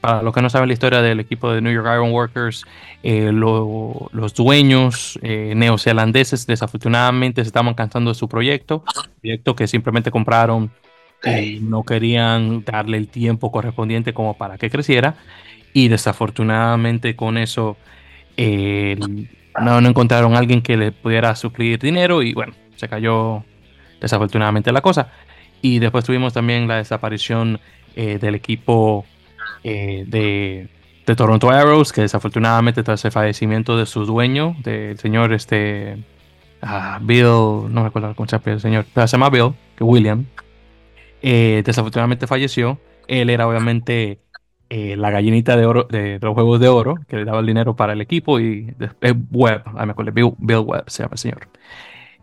[0.02, 2.64] para los que no saben la historia del equipo de New York Iron Workers,
[3.02, 8.84] los dueños neozelandeses desafortunadamente se estaban cansando de su proyecto,
[9.20, 10.70] proyecto que simplemente compraron
[11.62, 15.16] no querían darle el tiempo correspondiente como para que creciera.
[15.74, 17.78] Y desafortunadamente con eso
[19.60, 23.44] no, encontraron a alguien que le pudiera suplir dinero y bueno, se cayó
[24.00, 25.12] desafortunadamente la cosa.
[25.62, 27.60] Y después tuvimos también la desaparición
[27.96, 29.06] eh, del equipo
[29.64, 30.70] eh, de,
[31.06, 35.98] de, Toronto Arrows, que desafortunadamente tras el fallecimiento de su dueño, del señor este,
[36.62, 37.26] ah, Bill,
[37.70, 40.26] no me acuerdo cómo se llama el señor, se llama Bill, que William,
[41.22, 42.80] eh, desafortunadamente falleció.
[43.08, 44.20] Él era obviamente
[44.70, 47.76] eh, la gallinita de oro de, los juegos de oro que le daba el dinero
[47.76, 51.48] para el equipo y después Webb, me acuerdo, Bill, Webb se llama el señor.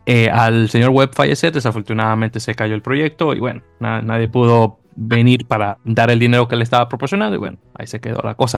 [0.05, 5.45] Eh, al señor Webb fallecer, desafortunadamente se cayó el proyecto y bueno, nadie pudo venir
[5.45, 8.57] para dar el dinero que le estaba proporcionando y bueno, ahí se quedó la cosa.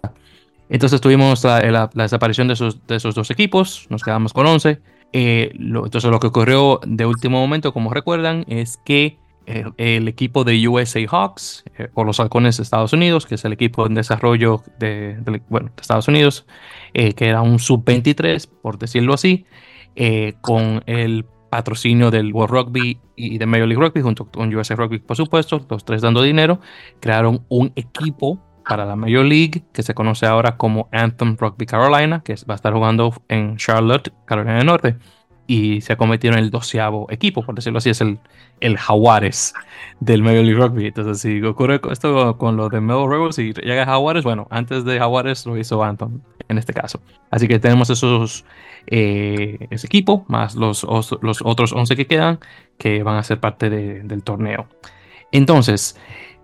[0.69, 4.79] Entonces tuvimos la, desaparición de esos, de esos, dos equipos, nos quedamos con 11.
[5.11, 10.99] entonces lo que ocurrió de último momento, como recuerdan, es que el, equipo de USA
[11.09, 15.41] Hawks eh, o los halcones de Estados Unidos, que es el equipo en desarrollo de,
[15.49, 16.45] bueno, de Estados Unidos,
[16.93, 19.45] eh, que era un sub-23, por decirlo así,
[19.95, 24.75] eh, con el patrocinio del World Rugby y de Major League Rugby, junto con USA
[24.75, 26.61] Rugby, por supuesto, los tres dando dinero,
[26.99, 32.21] crearon un equipo para la Major League que se conoce ahora como Anthem Rugby Carolina,
[32.23, 34.97] que va a estar jugando en Charlotte, Carolina del Norte
[35.47, 38.19] y se ha convertido en el doceavo equipo, por decirlo así, es el,
[38.59, 39.53] el Jaguares
[39.99, 40.87] del Major League Rugby.
[40.87, 44.99] Entonces, si ocurre esto con lo de Mel Rebels y llega Jaguares, bueno, antes de
[44.99, 47.01] Jaguares lo hizo Anton en este caso.
[47.29, 48.45] Así que tenemos esos,
[48.87, 50.85] eh, ese equipo, más los,
[51.21, 52.39] los otros 11 que quedan,
[52.77, 54.67] que van a ser parte del torneo.
[55.31, 55.97] Entonces,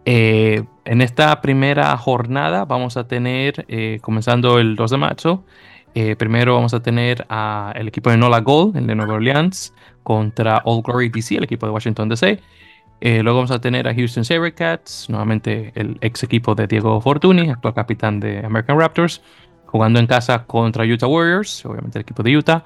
[0.05, 5.43] eh, en esta primera jornada vamos a tener, eh, comenzando el 2 de marzo,
[5.99, 10.61] eh, primero vamos a tener al equipo de Nola Gold, el de Nueva Orleans, contra
[10.63, 12.39] All Glory DC, el equipo de Washington DC.
[13.01, 17.49] Eh, luego vamos a tener a Houston Sabercats, nuevamente el ex equipo de Diego Fortuny,
[17.49, 19.23] actual capitán de American Raptors,
[19.65, 22.63] jugando en casa contra Utah Warriors, obviamente el equipo de Utah.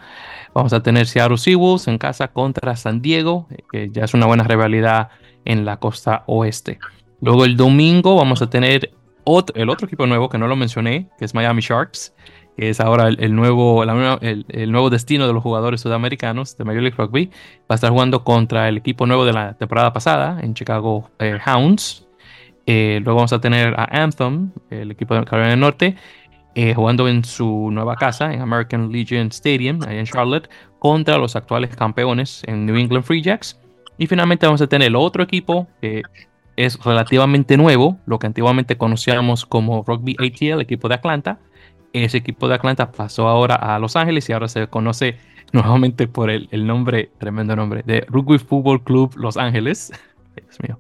[0.54, 4.26] Vamos a tener Seattle Seawolves en casa contra San Diego, eh, que ya es una
[4.26, 5.08] buena rivalidad
[5.46, 6.80] en la costa oeste.
[7.22, 8.92] Luego el domingo vamos a tener
[9.56, 12.14] el otro equipo nuevo que no lo mencioné, que es Miami Sharks,
[12.58, 16.98] que es ahora el, nuevo, el, nuevo destino de los jugadores sudamericanos de Major League
[16.98, 17.28] Rugby.
[17.62, 21.40] Va a estar jugando contra el equipo nuevo de la temporada pasada en Chicago eh,
[21.46, 22.08] Hounds.
[22.66, 25.96] Eh, luego vamos a tener a Anthem, el equipo de Carolina del Norte,
[26.54, 31.36] eh, jugando en su nueva casa, en American Legion Stadium, ahí en Charlotte, contra los
[31.36, 33.60] actuales campeones en New England Free Jacks.
[33.98, 36.02] Y finalmente vamos a tener el otro equipo que
[36.56, 41.40] es relativamente nuevo, lo que antiguamente conocíamos como Rugby ATL, equipo de Atlanta,
[41.94, 45.18] ese equipo de Atlanta pasó ahora a Los Ángeles y ahora se conoce
[45.52, 49.92] nuevamente por el, nombre, tremendo nombre, de Rugby Football Club Los Ángeles.
[50.36, 50.80] Dios mío.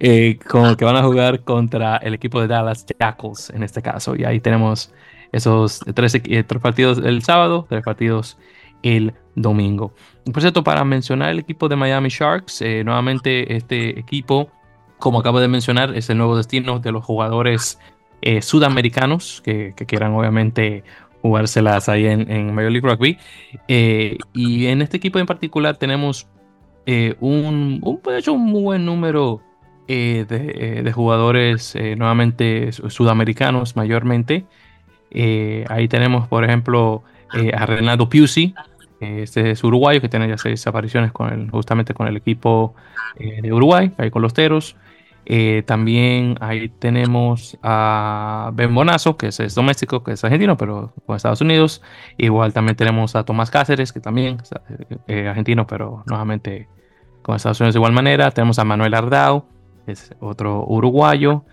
[0.00, 4.16] Eh, con que van a jugar contra el equipo de Dallas Jackals en este caso.
[4.16, 4.92] Y ahí tenemos
[5.32, 8.36] esos tres, eh, partidos el sábado, tres partidos
[8.82, 9.94] el domingo.
[10.32, 14.50] Por cierto, para mencionar el equipo de Miami Sharks, eh, nuevamente este equipo,
[14.98, 17.78] como acabo de mencionar, es el nuevo destino de los jugadores
[18.28, 20.82] eh, sudamericanos que, quieran obviamente
[21.22, 23.18] jugárselas ahí en, en Major League Rugby.
[23.68, 26.26] Eh, y en este equipo en particular tenemos
[26.86, 29.42] eh, un, un, hecho, un buen número
[29.86, 34.44] de, jugadores nuevamente sudamericanos mayormente.
[35.68, 38.56] ahí tenemos, por ejemplo, a Renato Piusi,
[38.98, 42.74] este es uruguayo que tiene ya seis apariciones con el, justamente con el equipo
[43.20, 44.74] de Uruguay, ahí con los Teros.
[45.28, 51.16] Eh, también ahí tenemos a Ben Bonazo, que es, doméstico, que es argentino, pero con
[51.16, 51.82] Estados Unidos.
[52.16, 54.50] Igual también tenemos a Tomás Cáceres, que también es
[55.08, 56.68] eh, argentino, pero nuevamente
[57.22, 58.30] con Estados Unidos de igual manera.
[58.30, 59.46] Tenemos a Manuel Ardao,
[59.84, 61.44] que es otro uruguayo.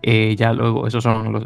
[0.00, 1.44] Eh, ya luego, esos son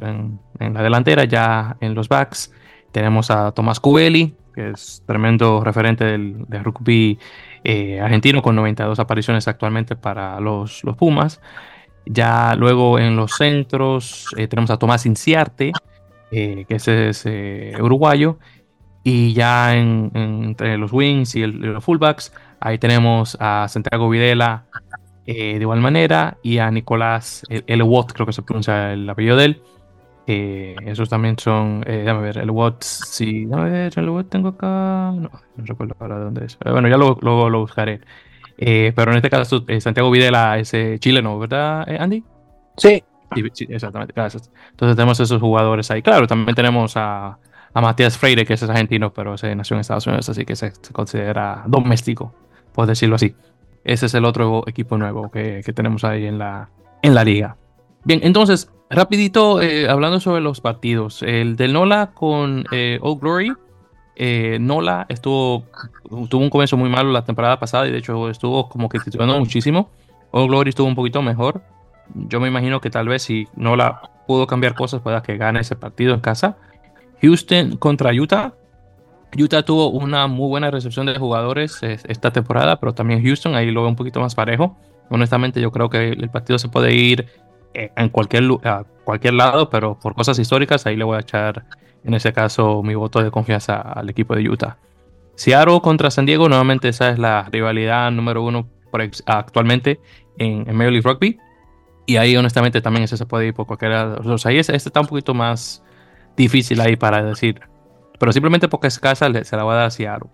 [0.61, 2.53] en, la delantera, ya en los backs.
[2.93, 7.19] Tenemos a Tomás Cubeli, que es tremendo referente del, rugby
[7.65, 11.41] eh, argentino con 92 apariciones actualmente para los, los Pumas.
[12.07, 15.73] Ya luego en los centros eh, tenemos a Tomás Inciarte,
[16.31, 17.27] que ese es
[17.81, 18.39] uruguayo.
[19.05, 24.65] Y ya entre los wings y los fullbacks, ahí tenemos a Santiago Videla
[25.27, 27.83] de igual manera y a Nicolás L.
[27.83, 29.63] Watt, creo que se pronuncia el apellido de él.
[30.27, 34.51] Eh, esos también son, eh, déjame ver, el Watts, sí, déjame ver, el Watts tengo
[34.51, 36.59] acá, no, no recuerdo ahora de dónde es.
[36.65, 38.01] Eh, bueno, ya lo, lo, buscaré.
[38.57, 42.23] Eh, pero en este caso, Santiago Videla es chileno, ¿verdad, Andy?
[42.77, 43.03] Sí.
[43.53, 43.67] sí.
[43.69, 44.51] exactamente, gracias.
[44.71, 46.03] Entonces tenemos esos jugadores ahí.
[46.03, 47.39] Claro, también tenemos a,
[47.75, 50.73] a Matías Freire, que es argentino, pero se nació en Estados Unidos, así que se,
[50.93, 52.33] considera doméstico,
[52.73, 53.35] por decirlo así.
[53.85, 56.69] Ese es el otro equipo nuevo que, que tenemos ahí en la,
[57.03, 57.57] en la liga.
[58.05, 61.23] Bien, entonces, Rapidito, eh, hablando sobre los partidos.
[61.23, 63.55] El del Nola con eh, Old Glory.
[64.17, 65.65] Eh, Nola estuvo,
[66.29, 69.39] tuvo un comienzo muy malo la temporada pasada y de hecho estuvo como que titulando
[69.39, 69.89] muchísimo.
[70.31, 71.63] Old Glory estuvo un poquito mejor.
[72.29, 75.75] Yo me imagino que tal vez si Nola pudo cambiar cosas pueda que gane ese
[75.75, 76.59] partido en casa.
[77.23, 78.53] Houston contra Utah.
[79.39, 83.81] Utah tuvo una muy buena recepción de jugadores esta temporada, pero también Houston ahí lo
[83.81, 84.77] veo un poquito más parejo.
[85.09, 87.27] Honestamente, yo creo que el partido se puede ir eh,
[87.75, 91.65] en cualquier, a cualquier lado, pero por cosas históricas, ahí le voy a echar,
[92.05, 94.79] en ese caso, mi voto de confianza al equipo de Utah.
[95.35, 98.69] Seattle contra San Diego, nuevamente esa es la rivalidad número uno
[99.27, 100.01] actualmente
[100.39, 101.39] en, en, Major League Rugby.
[102.07, 104.47] Y ahí, honestamente, también ese se puede ir por cualquiera de los dos.
[104.47, 105.83] Ahí este, está un poquito más
[106.37, 107.61] difícil ahí para decir.
[108.19, 110.31] Pero simplemente porque es casa, se la va a dar a Seattle.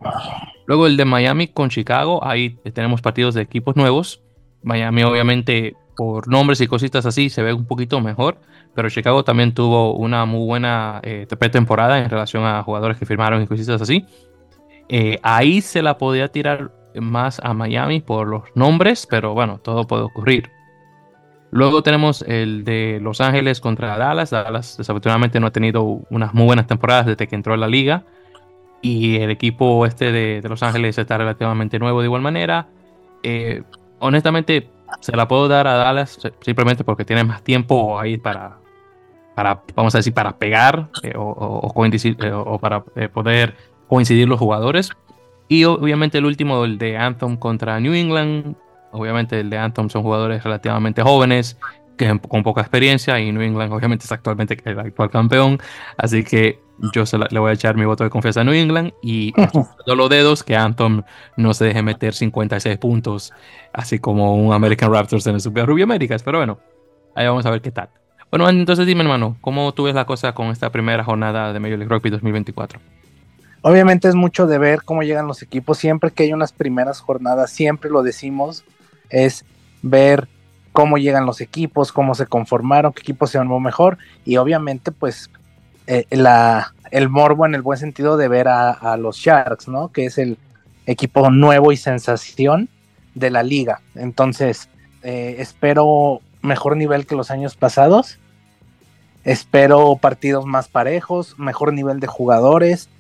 [0.66, 4.22] Luego el de Miami con Chicago, ahí tenemos partidos de equipos nuevos.
[4.62, 8.38] Miami, obviamente, por nombres y cositas así se ve un poquito mejor,
[8.72, 13.42] pero Chicago también tuvo una muy buena eh, temporada en relación a jugadores que firmaron
[13.42, 14.06] y cositas así.
[14.88, 19.88] Eh, ahí se la podía tirar más a Miami por los nombres, pero bueno, todo
[19.88, 20.52] puede ocurrir.
[21.50, 24.30] Luego tenemos el de Los Ángeles contra Dallas.
[24.30, 28.04] Dallas desafortunadamente no ha tenido unas muy buenas temporadas desde que entró a la liga.
[28.82, 32.68] Y el equipo este de, Los Ángeles está relativamente nuevo de igual manera.
[33.24, 33.64] Eh,
[33.98, 34.70] honestamente,
[35.00, 38.58] se la puedo dar a Dallas simplemente porque tiene más tiempo ahí para,
[39.34, 43.56] para vamos a decir, para pegar eh, o, eh, o, para eh, poder
[43.88, 44.90] coincidir los jugadores.
[45.48, 48.54] Y obviamente el último, el de Anthem contra New England.
[48.92, 51.58] Obviamente el de Anthem son jugadores relativamente jóvenes,
[51.96, 55.58] que con poca experiencia, y New England obviamente es actualmente el actual campeón.
[55.96, 56.60] Así que
[56.92, 59.32] yo le voy a echar mi voto de confianza a New England y
[59.86, 61.02] los dedos que Anthem
[61.36, 63.32] no se deje meter 56 puntos,
[63.72, 66.22] así como un American Raptors en el Super Rubio Américas.
[66.22, 66.58] Pero bueno,
[67.14, 67.88] ahí vamos a ver qué tal.
[68.30, 71.78] Bueno, entonces dime, hermano, ¿cómo tú ves la cosa con esta primera jornada de Major
[71.78, 72.78] League Rugby 2024?
[73.62, 75.78] Obviamente es mucho de ver cómo llegan los equipos.
[75.78, 78.64] Siempre que hay unas primeras jornadas, siempre lo decimos,
[79.10, 79.44] es
[79.82, 80.28] ver
[80.72, 85.30] cómo llegan los equipos, cómo se conformaron, qué equipo se armó mejor y obviamente pues
[85.90, 89.88] eh, la, el morbo en el buen sentido de ver a, los Sharks, ¿no?
[89.88, 90.36] Que es el
[90.84, 92.68] equipo nuevo y sensación
[93.14, 93.80] de la liga.
[93.94, 94.68] Entonces,
[95.02, 98.18] eh, espero mejor nivel que los años pasados.
[99.24, 102.90] Espero partidos más parejos, mejor nivel de jugadores.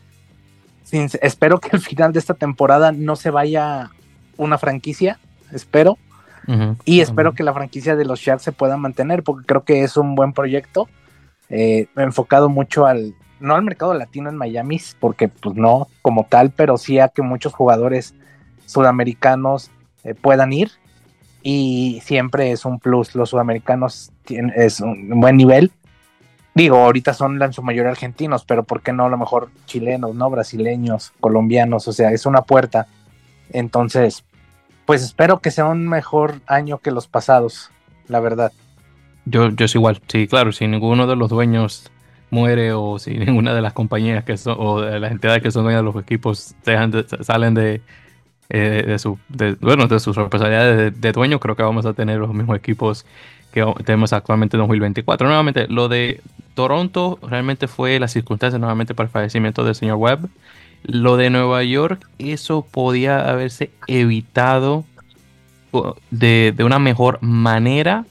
[0.90, 3.90] espero que al final de esta temporada no se vaya
[4.38, 5.18] una franquicia,
[5.52, 5.98] espero.
[6.86, 9.98] y espero que la franquicia de los Sharks se pueda mantener porque creo que es
[9.98, 10.88] un buen proyecto
[11.50, 16.50] eh, enfocado mucho al, no al mercado latino en Miami, porque pues no como tal,
[16.50, 18.14] pero sí a que muchos jugadores
[18.66, 19.70] sudamericanos
[20.04, 20.70] eh, puedan ir
[21.42, 25.72] y siempre es un plus, los sudamericanos tienen, es un buen nivel.
[26.54, 30.14] Digo, ahorita son en su mayoría argentinos, pero ¿por qué no a lo mejor chilenos,
[30.14, 31.86] no brasileños, colombianos?
[31.86, 32.88] O sea, es una puerta.
[33.50, 34.24] Entonces,
[34.84, 37.70] pues espero que sea un mejor año que los pasados,
[38.08, 38.52] la verdad.
[39.30, 41.90] Yo, yo es igual, sí, claro, si ninguno de los dueños
[42.30, 45.64] muere o si ninguna de las compañías que son o de las entidades que son
[45.64, 46.54] dueñas de los equipos
[47.22, 47.80] salen de,
[48.50, 49.18] eh, de su
[49.60, 53.06] bueno de sus responsabilidades de, dueño creo que vamos a tener los mismos equipos
[53.50, 56.20] que tenemos actualmente en 2024 nuevamente lo de
[56.58, 60.28] Toronto realmente fue la circunstancia nuevamente para el fallecimiento del señor Webb.
[60.82, 64.84] Lo de Nueva York eso podía haberse evitado
[66.10, 68.06] de, de una mejor manera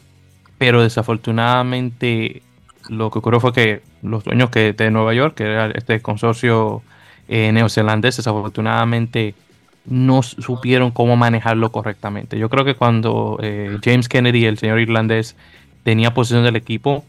[0.57, 2.41] pero desafortunadamente
[2.89, 6.81] lo que ocurrió fue que los dueños que de Nueva York, que era este consorcio
[7.27, 9.35] eh, neozelandés, desafortunadamente
[9.85, 12.37] no supieron cómo manejarlo correctamente.
[12.37, 15.35] Yo creo que cuando eh, James Kennedy, el señor irlandés,
[15.83, 17.05] tenía posesión del equipo,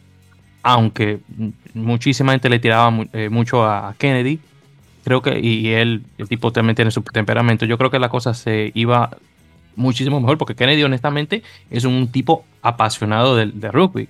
[0.62, 1.18] aunque
[1.74, 4.40] muchísima gente le tiraba eh, mucho a Kennedy,
[5.04, 8.34] creo que, y él, el tipo también tiene su temperamento, yo creo que la cosa
[8.34, 9.10] se iba
[9.78, 14.08] muchísimo mejor, porque Kennedy honestamente es un tipo apasionado de rugby,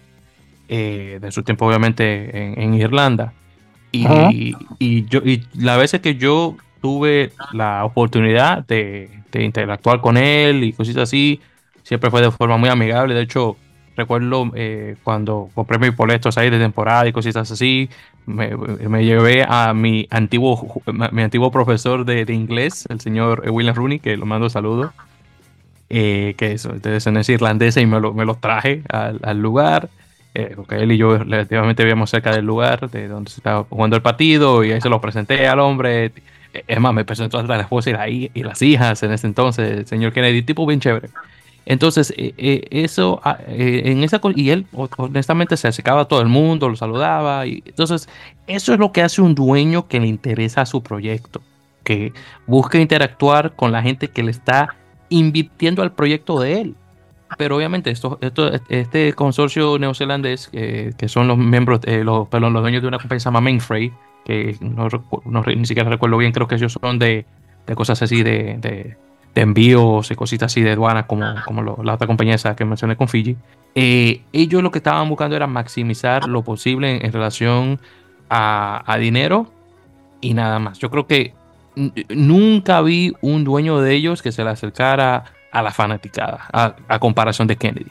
[0.71, 3.33] eh, de su tiempo obviamente en, Irlanda.
[3.91, 10.19] Y, y, yo, y las veces que yo tuve la oportunidad de, de, interactuar con
[10.19, 11.41] él y cositas así,
[11.85, 13.15] siempre fue de forma muy amigable.
[13.15, 13.57] De hecho,
[13.97, 17.89] recuerdo eh, cuando compré mis boletos ahí de temporada y cositas así,
[18.27, 23.75] me, me llevé a mi antiguo, mi antiguo profesor de, de, inglés, el señor William
[23.75, 24.93] Rooney, que lo mando saludos,
[25.91, 29.89] eh, que es de descendencia irlandesa y me lo, me lo traje al, al lugar.
[30.35, 33.97] Eh, porque él y yo relativamente vivíamos cerca del lugar de donde se estaba jugando
[33.97, 36.13] el partido y ahí se lo presenté al hombre.
[36.53, 39.71] Es más, me presentó a la esposa y, la, y las hijas en ese entonces,
[39.71, 41.09] el señor Kennedy, tipo bien chévere.
[41.69, 46.23] Entonces, eh, eh, eso, ah, eh, en esa y él honestamente se acercaba a todo
[46.23, 47.47] el mundo, lo saludaba.
[47.47, 48.09] Y, entonces,
[48.47, 51.43] eso es lo que hace un dueño que le interesa a su proyecto,
[51.85, 52.15] que
[52.47, 54.77] busca interactuar con la gente que le está
[55.09, 56.75] invirtiendo al proyecto de él.
[57.37, 62.81] Pero obviamente, esto, esto, este consorcio neozelandés, que son los miembros, los, perdón, los dueños
[62.81, 63.93] de una compañía que se llama Mainfrey,
[64.25, 64.89] que no,
[65.45, 67.27] ni siquiera recuerdo bien, creo que ellos son de,
[67.67, 68.97] de cosas así de
[69.39, 72.97] de envíos y cositas así de aduana, como, como la otra compañía esa que mencioné
[72.97, 73.37] con Fiji,
[73.75, 77.81] eh, ellos lo que estaban buscando era maximizar lo posible en, relación
[78.29, 79.47] a, dinero
[80.21, 80.79] y nada más.
[80.79, 81.35] Yo creo que
[82.09, 87.49] nunca vi un dueño de ellos que se le acercara a la fanaticada, a, comparación
[87.49, 87.91] de Kennedy.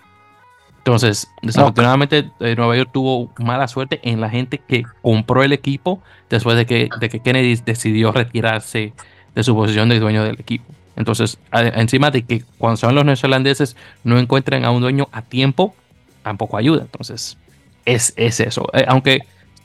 [0.79, 6.01] Entonces, desafortunadamente, eh, Nueva York tuvo mala suerte en la gente que compró el equipo
[6.29, 8.93] después de que, de que Kennedy decidió retirarse
[9.35, 10.65] de su posición de dueño del equipo.
[10.95, 15.75] Entonces, encima de que cuando son los neozelandeses no encuentren a un dueño a tiempo,
[16.23, 16.81] tampoco ayuda.
[16.81, 17.38] Entonces,
[17.85, 18.67] es, es eso.
[18.73, 19.19] Eh, aunque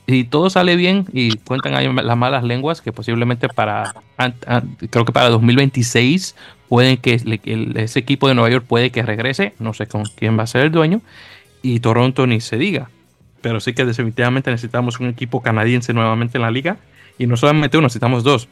[0.07, 3.93] si todo sale bien y cuentan ahí las malas lenguas, que posiblemente para,
[4.89, 6.35] creo que para 2026
[6.67, 7.21] pueden que
[7.75, 10.63] ese equipo de Nueva York puede que regrese, no sé con quién va a ser
[10.65, 11.01] el dueño,
[11.61, 12.89] y Toronto ni se diga.
[13.41, 16.77] Pero sí que definitivamente necesitamos un equipo canadiense nuevamente en la liga,
[17.17, 18.49] y no solamente uno, necesitamos dos.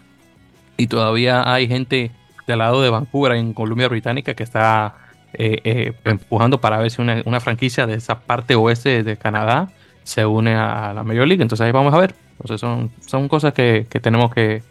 [0.77, 2.11] Y todavía hay gente
[2.47, 4.95] del lado de Vancouver, en Columbia Británica, que está
[5.33, 9.69] eh, eh, empujando para ver si una, franquicia de esa parte oeste de Canadá
[10.03, 11.41] se une a la Major League.
[11.41, 12.15] Entonces ahí vamos a ver.
[12.31, 14.63] Entonces son, son cosas que, tenemos que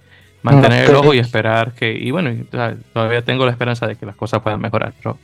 [0.43, 1.93] mantener el ojo y esperar que.
[1.93, 2.31] Y bueno,
[2.93, 4.93] todavía tengo la esperanza de que las cosas puedan mejorar.
[5.03, 5.19] Pero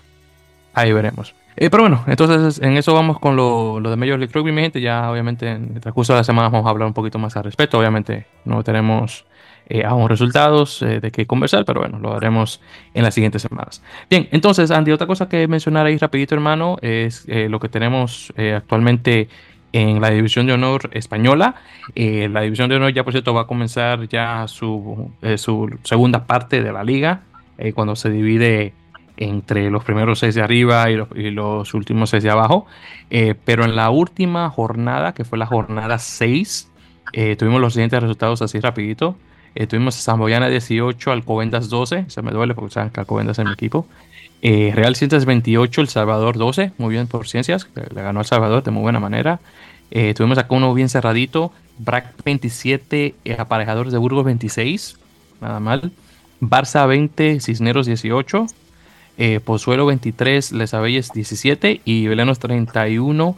[0.74, 1.34] ahí veremos.
[1.56, 4.62] Eh, pero bueno, entonces en eso vamos con lo, lo, de Major League Rugby, mi
[4.62, 4.80] gente.
[4.80, 7.44] Ya obviamente en el transcurso de la semana vamos a hablar un poquito más al
[7.44, 7.78] respecto.
[7.78, 9.24] Obviamente no tenemos
[9.68, 12.60] eh, aún resultados eh, de qué conversar, pero bueno, lo haremos
[12.94, 13.82] en las siguientes semanas.
[14.08, 18.32] Bien, entonces, Andy, otra cosa que mencionar ahí rapidito, hermano, es eh, lo que tenemos
[18.36, 19.28] eh, actualmente
[19.80, 21.56] en la División de Honor Española.
[21.94, 26.62] la División de Honor ya, por cierto, va a comenzar ya su, su segunda parte
[26.62, 27.22] de la liga,
[27.74, 28.72] cuando se divide
[29.16, 32.66] entre los primeros seis de arriba y los, y los últimos seis de abajo.
[33.44, 36.70] pero en la última jornada, que fue la jornada 6,
[37.38, 39.16] tuvimos los siguientes resultados así rapidito.
[39.56, 42.04] Eh, tuvimos Zamboyana 18, Alcobendas 12.
[42.08, 43.86] Se me duele porque saben que Alcobendas es mi equipo.
[44.42, 46.72] Eh, Real Ciencias 28, El Salvador 12.
[46.76, 47.66] Muy bien por Ciencias.
[47.74, 49.40] Le, ganó al Salvador de muy buena manera.
[49.90, 51.52] Eh, tuvimos acá uno bien cerradito.
[51.78, 54.98] BRAC 27, Aparejadores de Burgos 26.
[55.40, 55.92] Nada mal.
[56.40, 58.46] Barça 20, Cisneros 18.
[59.44, 61.80] Pozuelo 23, Les Abelles 17.
[61.84, 63.36] Y Belenos 31,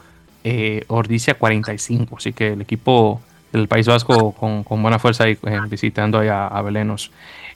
[0.88, 2.16] Ordicia 45.
[2.16, 3.20] Así que el equipo
[3.52, 6.64] del País Vasco con, buena fuerza ahí, eh, visitando a.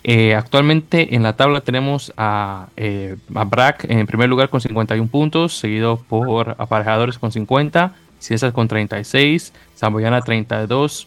[0.05, 5.09] Eh, actualmente en la tabla tenemos a, eh, a BRAC en primer lugar con 51
[5.09, 11.07] puntos, seguido por Aparejadores con 50, Ciencias con 36, Zamboyana 32,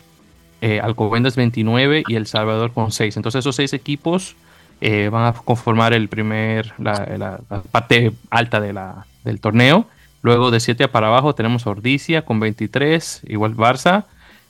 [0.62, 3.18] eh, Alcobendas 29 y El Salvador con 6.
[3.18, 4.36] Entonces esos seis equipos
[4.82, 9.88] van a conformar el primer, la, la, parte alta del torneo.
[10.22, 14.06] Luego de 7 para abajo tenemos Ordicia con 23, igual Barça,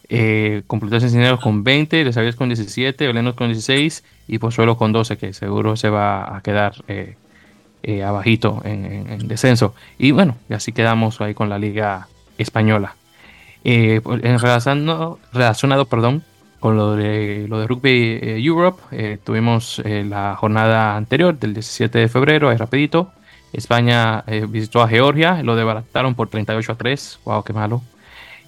[0.09, 5.33] eh, Complutense con 20, Les con 17, Belenos con 16 y Pozuelo con 12, que
[5.33, 7.15] seguro se va a quedar eh,
[7.83, 9.73] eh, abajito en, descenso.
[9.97, 12.07] Y bueno, y así quedamos ahí con la Liga
[12.37, 12.95] Española.
[13.63, 16.23] Eh, en relacionado, relacionado perdón,
[16.59, 22.49] con lo de, lo de Rugby Europe, tuvimos la jornada anterior del 17 de febrero,
[22.49, 23.11] ahí rapidito.
[23.53, 27.19] España visitó a Georgia, lo debarataron por 38 a 3.
[27.23, 27.81] Wow, qué malo.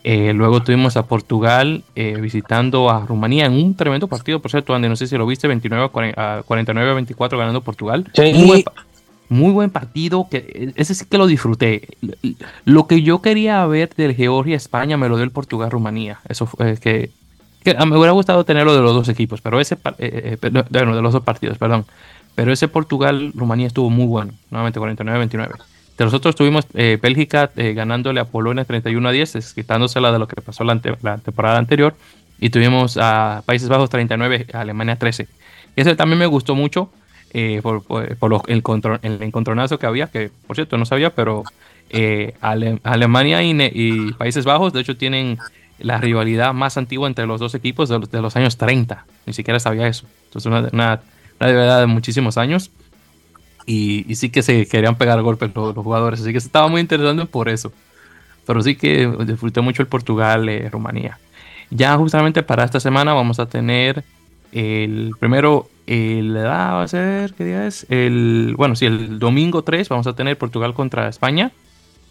[0.09, 4.73] Eh, luego tuvimos a Portugal eh, visitando a Rumanía en un tremendo partido, por cierto,
[4.73, 8.05] Andy, no sé si lo viste, 29 a 49 a 24 ganando Portugal.
[9.29, 11.87] Muy, buen, partido, que eh, ese sí que lo disfruté.
[12.65, 16.19] Lo que yo quería ver del Georgia-España me lo dio el Portugal-Rumanía.
[16.29, 17.11] Eso fue que
[17.63, 20.85] Que, ah, me hubiera gustado tenerlo de los dos equipos, pero ese, eh, eh, de
[20.85, 21.85] los dos partidos, perdón.
[22.35, 25.49] Pero ese Portugal-Rumanía estuvo muy bueno, nuevamente 49-29.
[25.97, 30.39] De los otros tuvimos Bélgica ganándole a Polonia 31 a 10, quitándosela de lo que
[30.41, 31.95] pasó la, la, temporada anterior.
[32.39, 35.27] Y tuvimos a Países Bajos 39, a Alemania 13.
[35.75, 36.91] Ese también me gustó mucho
[37.31, 37.83] eh, por,
[38.47, 41.43] el, control, el encontronazo que había, que por cierto no sabía, pero
[41.89, 45.37] eh, Alemania y, Países Bajos de hecho tienen
[45.79, 49.05] la rivalidad más antigua entre los dos equipos de los, años 30.
[49.25, 50.07] Ni siquiera sabía eso.
[50.25, 51.01] Entonces una, una,
[51.39, 52.71] rivalidad de muchísimos años.
[53.65, 56.21] Y, sí que se querían pegar golpes los, jugadores.
[56.21, 57.71] Así que estaba muy interesante por eso.
[58.45, 61.19] Pero sí que disfruté mucho el Portugal-Rumanía.
[61.69, 64.03] ya justamente para esta semana vamos a tener
[64.51, 67.85] el primero el, ah, va a ser, ¿qué día es?
[67.89, 71.51] El, bueno, sí, el domingo 3 vamos a tener Portugal contra España.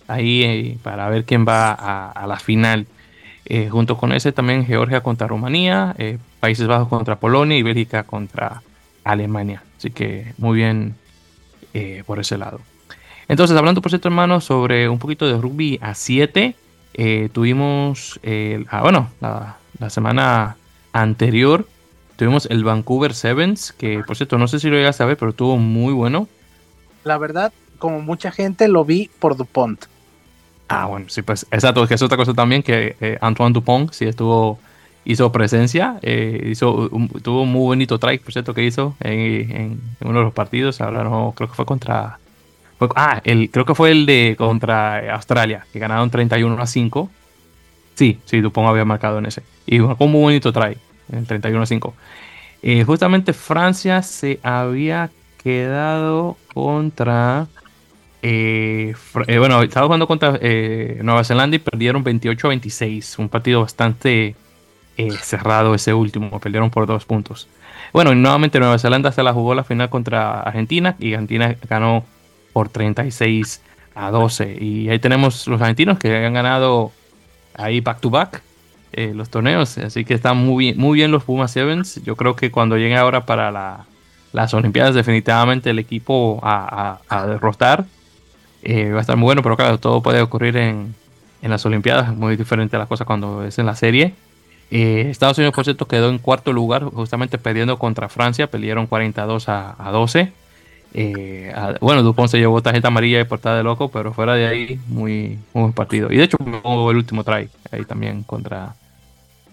[0.09, 2.87] Ahí eh, para ver quién va a, la final.
[3.45, 8.03] Eh, junto con ese también Georgia contra Rumanía, eh, Países Bajos contra Polonia y Bélgica
[8.03, 8.63] contra
[9.05, 9.63] Alemania.
[9.77, 10.95] Así que muy bien
[12.07, 12.61] por ese lado.
[13.29, 16.55] Entonces, hablando por cierto, hermano, sobre un poquito de rugby a 7,
[17.35, 18.19] tuvimos,
[18.71, 20.57] ah, bueno, la semana
[20.95, 21.67] anterior
[22.17, 25.31] Tuvimos el Vancouver Sevens, que por cierto, no sé si lo llegaste a ver, pero
[25.31, 26.29] estuvo muy bueno.
[27.05, 29.85] La verdad, como mucha gente, lo vi por Dupont.
[30.69, 34.07] Ah, bueno, sí, pues exacto, que es otra cosa también que eh, Antoine Dupont sí
[34.07, 34.59] estuvo,
[35.05, 36.91] hizo presencia, eh, hizo,
[37.23, 41.05] tuvo un muy bonito try, por cierto, que hizo en, uno de los partidos, ahora
[41.05, 42.19] no, creo que fue contra,
[42.97, 47.11] ah, el, creo que fue el de contra Australia, que ganaron 31 a 5.
[47.95, 49.43] Sí, sí, Dupont había marcado en ese.
[49.67, 50.77] Y fue un muy bonito try
[51.13, 51.93] el 31-5.
[52.63, 55.11] Eh, justamente Francia se había
[55.43, 57.47] quedado contra.
[58.23, 58.95] Eh,
[59.27, 60.39] eh, bueno, estaba jugando contra
[61.03, 63.19] Nueva Zelanda y perdieron 28-26.
[63.19, 64.35] Un partido bastante
[65.23, 66.41] cerrado ese último.
[66.41, 67.49] Perdieron por dos puntos.
[67.93, 72.05] Bueno, y nuevamente Nueva Zelanda se la jugó la final contra Argentina y Argentina ganó
[72.53, 73.63] por 36
[73.95, 74.57] a 12.
[74.61, 76.91] Y ahí tenemos los argentinos que han ganado
[77.55, 78.43] ahí back to back
[78.97, 79.77] eh, los torneos.
[79.77, 82.03] Así que están muy bien, muy bien los Pumas Sevens.
[82.03, 83.85] Yo creo que cuando llegue ahora para
[84.33, 87.85] las Olimpiadas, definitivamente el equipo a, derrotar
[88.63, 89.43] eh, va a estar muy bueno.
[89.43, 90.95] Pero claro, todo puede ocurrir en,
[91.43, 92.17] las Olimpiadas.
[92.17, 94.15] Muy diferente a la cosa cuando es en la serie.
[94.71, 98.47] Eh, Estados Unidos, por cierto, quedó en cuarto lugar, justamente perdiendo contra Francia.
[98.47, 100.33] Perdieron 42 a, a 12.
[101.83, 105.39] bueno, Dupont se llevó tarjeta amarilla y portada de loco, pero fuera de ahí, muy,
[105.53, 106.11] muy buen partido.
[106.11, 108.75] Y de hecho, el último try ahí también contra,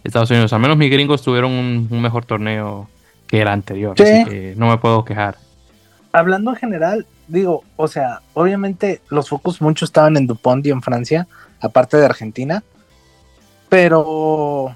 [0.03, 0.51] Estados Unidos.
[0.53, 2.89] Al menos mis gringos tuvieron un, mejor torneo
[3.27, 3.95] que el anterior.
[3.99, 5.37] Así que no me puedo quejar.
[6.11, 10.81] Hablando en general, digo, o sea, obviamente los focos muchos estaban en Dupont y en
[10.81, 11.27] Francia,
[11.61, 12.63] aparte de Argentina.
[13.69, 14.75] Pero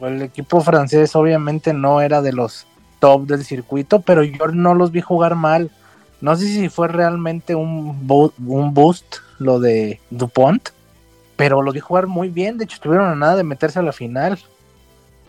[0.00, 2.66] el equipo francés obviamente no era de los
[2.98, 5.70] top del circuito, pero yo no los vi jugar mal.
[6.20, 8.08] No sé si fue realmente un,
[8.46, 10.70] un boost lo de Dupont,
[11.42, 12.56] pero los vi jugar muy bien.
[12.56, 14.38] De hecho, estuvieron a nada de meterse a la final.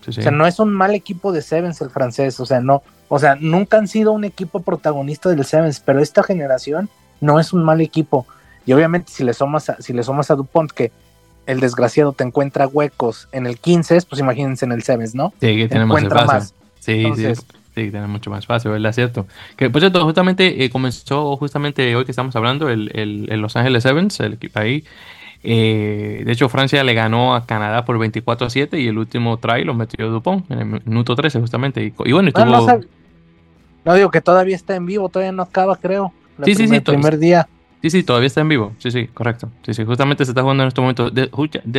[0.08, 3.18] O sea, no es un mal equipo de Sevens el francés, o sea, no, o
[3.18, 6.88] sea, nunca han sido un equipo protagonista del Sevens, pero esta generación
[7.20, 8.28] no es un mal equipo.
[8.68, 10.92] Y obviamente si le sumas a, si le sumas a Dupont que
[11.48, 15.34] el desgraciado te encuentra huecos en el 15, pues imagínense en el Sevens, ¿no?
[15.42, 16.56] Sí, que tiene más espacio.
[16.80, 18.94] Sí, sí, sí, tiene mucho más espacio, ¿verdad?
[18.94, 19.26] Cierto.
[19.58, 23.82] Que por cierto, justamente eh, comenzó justamente hoy que estamos hablando el, el, Los Ángeles
[23.82, 24.84] Sevens, el equipo ahí.
[25.44, 29.38] Eh, de hecho, Francia le ganó a Canadá por 24 a 7 y el último
[29.38, 31.84] try lo metió Dupont en el minuto 13 justamente.
[31.84, 32.80] Y, bueno, ah,
[33.86, 36.14] no, digo que todavía está en vivo, todavía no acaba, creo.
[36.46, 37.48] Sí, sí, sí, primer día.
[37.82, 38.72] Sí, sí, todavía está en vivo.
[38.78, 39.50] Sí, sí, correcto.
[39.64, 41.10] Sí, sí, justamente se está jugando en este momento.
[41.10, 41.30] De,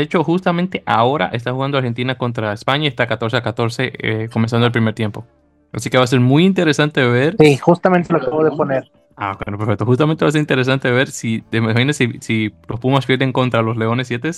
[0.02, 4.66] hecho, justamente ahora está jugando Argentina contra España y está 14 a 14 eh, comenzando
[4.66, 5.24] el primer tiempo.
[5.72, 7.36] Así que va a ser muy interesante ver.
[7.40, 8.90] Sí, justamente lo acabo de poner.
[9.16, 9.86] Ah, bueno, perfecto.
[9.86, 13.62] Justamente va a ser interesante ver si, te imaginas si, si los Pumas pierden contra
[13.62, 14.30] los Leones 7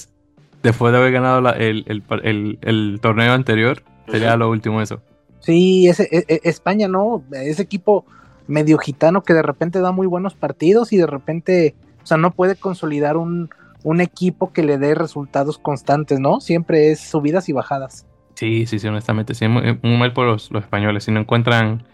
[0.62, 3.82] después de haber ganado el, torneo anterior.
[4.08, 5.00] Sería lo último eso.
[5.40, 7.24] Sí, ese, e, e, España, ¿no?
[7.32, 8.04] Ese equipo
[8.46, 12.30] medio gitano que de repente da muy buenos partidos y de repente, o sea, no
[12.30, 13.48] puede consolidar un,
[13.82, 16.40] un equipo que le dé resultados constantes, ¿no?
[16.40, 18.06] Siempre es subidas y bajadas.
[18.34, 19.34] Sí, sí, sí, honestamente.
[19.34, 21.04] Sí, muy, muy mal por los, los españoles.
[21.04, 21.84] Si no encuentran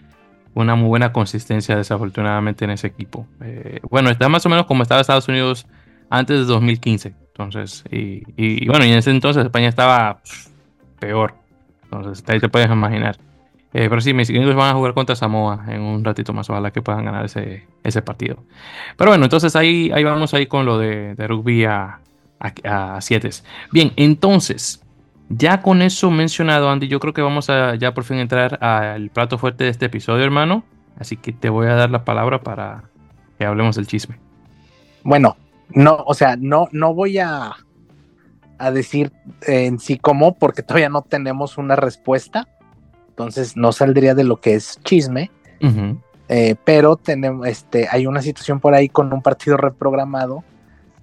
[0.54, 3.26] una muy buena consistencia desafortunadamente en ese equipo.
[3.40, 5.66] Eh, bueno, está más o menos como estaba Estados Unidos
[6.10, 7.14] antes de 2015.
[7.28, 10.20] Entonces, y, bueno, y en ese entonces España estaba
[10.98, 11.34] peor.
[11.84, 13.16] Entonces, ahí te puedes imaginar.
[13.74, 16.48] Eh, pero sí, mis gringos van a jugar contra Samoa en un ratito más.
[16.50, 18.44] Ojalá que puedan ganar ese, ese partido.
[18.98, 22.00] Pero bueno, entonces ahí, ahí vamos ahí con lo de, rugby a,
[22.38, 22.98] a, a.
[23.70, 24.81] Bien, entonces,
[25.34, 29.08] Ya con eso mencionado, Andy, yo creo que vamos a ya por fin entrar al
[29.10, 30.62] plato fuerte de este episodio, hermano.
[30.98, 32.84] Así que te voy a dar la palabra para
[33.38, 34.18] que hablemos del chisme.
[35.04, 35.36] Bueno,
[35.70, 37.52] no, o sea, no, no voy a,
[38.58, 39.10] a decir
[39.46, 42.46] en sí cómo, porque todavía no tenemos una respuesta.
[43.08, 45.30] Entonces no saldría de lo que es chisme.
[46.28, 50.44] Eh, pero tenemos, este, hay una situación por ahí con un partido reprogramado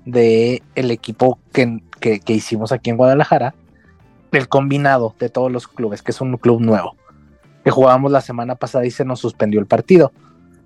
[0.06, 3.54] de el equipo que, que, hicimos aquí en Guadalajara,
[4.38, 6.96] el combinado de todos los clubes, que es un club nuevo,
[7.64, 10.12] que jugábamos la semana pasada y se nos suspendió el partido.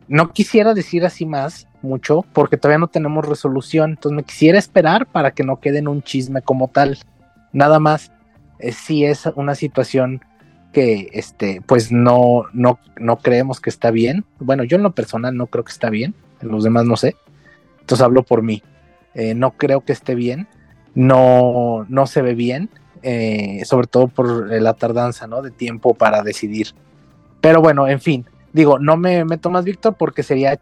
[0.08, 5.06] No quisiera decir así más mucho porque todavía no tenemos resolución, entonces me quisiera esperar
[5.06, 6.98] para que no quede en un chisme como tal.
[7.52, 8.12] Nada más,
[8.60, 10.22] eh, si es una situación
[10.72, 14.26] que este, pues no, no, no creemos que está bien.
[14.40, 17.16] Bueno, yo en lo personal no creo que está bien, en los demás no sé.
[17.80, 18.64] Entonces hablo por mí.
[19.14, 20.48] Eh, no creo que esté bien,
[20.96, 22.70] no, no se ve bien,
[23.04, 25.42] eh, sobre todo por la tardanza ¿no?
[25.42, 26.68] de tiempo para decidir.
[27.42, 30.60] Pero bueno, en fin, digo, no me meto más, Víctor, porque sería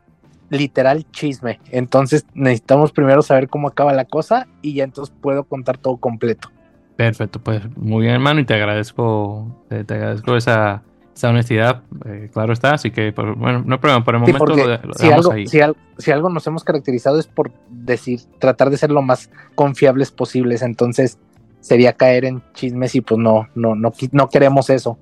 [0.50, 1.60] literal chisme.
[1.72, 6.50] Entonces necesitamos primero saber cómo acaba la cosa y ya entonces puedo contar todo completo.
[6.96, 10.84] Perfecto, pues muy bien, hermano, y te agradezco, te, agradezco esa,
[11.16, 14.46] esa honestidad, eh, claro está, así que pues, bueno, no hay problema, por el momento
[14.46, 15.48] lo, si algo, ahí.
[15.48, 20.62] Si, algo nos hemos caracterizado es por decir, tratar de ser lo más confiables posibles,
[20.62, 21.18] entonces
[21.62, 24.97] sería caer en chismes y pues no, no, no, no queremos eso.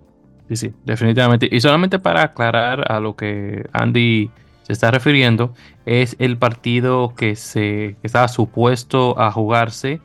[0.50, 1.48] Sí, sí, definitivamente.
[1.52, 4.30] Y solamente para aclarar a lo que Andy
[4.64, 5.54] se está refiriendo,
[5.86, 10.02] es el partido que se que estaba supuesto a jugarse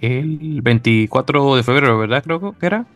[0.00, 2.22] el 24 de febrero, ¿verdad?
[2.24, 2.86] Creo que era.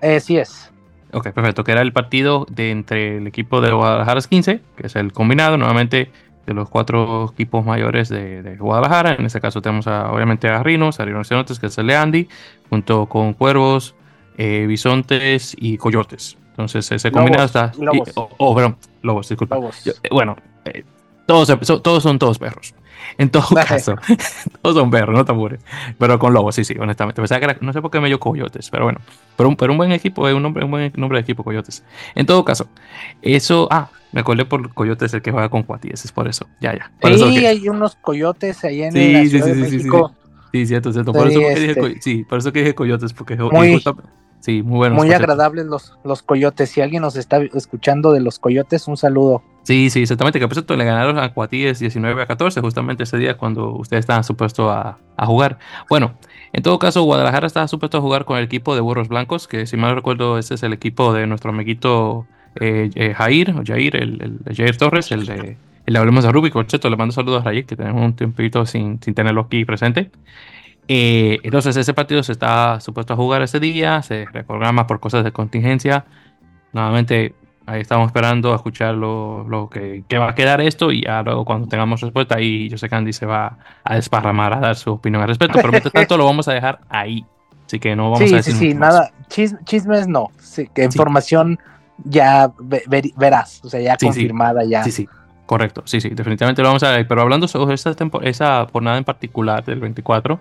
[0.00, 0.70] Eh, sí es.
[1.12, 1.64] Ok, perfecto.
[1.64, 5.56] Que era el partido de entre el equipo de Guadalajara 15, que es el combinado,
[5.56, 6.10] nuevamente
[6.46, 9.14] de los cuatro equipos mayores de, Guadalajara.
[9.14, 12.28] En este caso tenemos a, obviamente a Rinos, a Rinocerontes, que es el de Andy,
[12.70, 13.94] junto con Cuervos,
[14.36, 16.36] eh, Bisontes y Coyotes.
[16.50, 17.72] Entonces ese combinado está...
[17.78, 18.12] Lobos.
[18.14, 19.58] oh, perdón, Lobos, disculpa.
[19.84, 20.36] Eh, bueno,
[20.66, 20.84] eh,
[21.26, 22.74] todos, todos son todos perros.
[23.18, 23.96] En todo caso,
[24.62, 25.60] todos son perros, no te apures.
[25.98, 27.22] Pero con lobos, sí, sí, honestamente.
[27.60, 29.00] no sé por qué me dio coyotes, pero bueno.
[29.36, 31.84] Pero un, pero un buen equipo, es un, nombre, un buen nombre de equipo, coyotes.
[32.14, 32.68] En todo caso,
[33.22, 33.68] eso.
[33.70, 36.46] Ah, me acordé por coyotes el que juega con cuatíes, es por eso.
[36.60, 36.92] Ya, ya.
[37.16, 40.14] sí, hay unos coyotes ahí en sí, la Ciudad sí, de México.
[40.52, 41.12] Sí, cierto, cierto.
[41.12, 43.82] Por, eso que dije, sí, por eso que dije coyotes, porque muy,
[44.38, 44.98] Sí, muy buenos.
[44.98, 46.68] Muy agradables los, los coyotes.
[46.68, 49.42] Si alguien nos está escuchando de los coyotes, un saludo.
[49.64, 50.38] Sí, sí, exactamente.
[50.38, 54.00] Que por cierto le ganaron a Cuatíes 19 a 14, justamente ese día cuando ustedes
[54.00, 55.58] estaban supuestos a, jugar.
[55.88, 56.14] Bueno,
[56.52, 59.66] en todo caso, Guadalajara estaba supuesto a jugar con el equipo de Burros Blancos, que
[59.66, 62.26] si mal recuerdo, ese es el equipo de nuestro amiguito
[62.60, 65.56] eh, eh, Jair, o Jair, el, Jair Torres, el de.
[65.86, 69.02] El Hablemos de Rubik, por le mando saludos a Jair, que tenemos un tiempito sin,
[69.02, 70.10] sin tenerlo aquí presente.
[70.88, 75.24] Eh, entonces ese partido se está supuesto a jugar ese día, se reprograma por cosas
[75.24, 76.06] de contingencia.
[76.72, 77.34] Nuevamente
[77.66, 81.66] ahí estamos esperando a escuchar lo, que, va a quedar esto y ya luego cuando
[81.68, 85.22] tengamos respuesta ahí yo sé que Andy se va a desparramar a dar su opinión
[85.22, 87.24] al respecto, pero mientras tanto lo vamos a dejar ahí.
[87.66, 88.54] Así que no vamos a decir.
[88.54, 91.58] Sí, sí, nada, chismes no, sí, que información
[92.04, 92.52] ya
[93.16, 94.84] verás, o sea, ya confirmada ya.
[94.84, 95.08] Sí, sí.
[95.46, 97.06] Correcto, sí, sí, definitivamente lo vamos a ver.
[97.06, 100.40] Pero hablando sobre esa, esa jornada en particular del 24,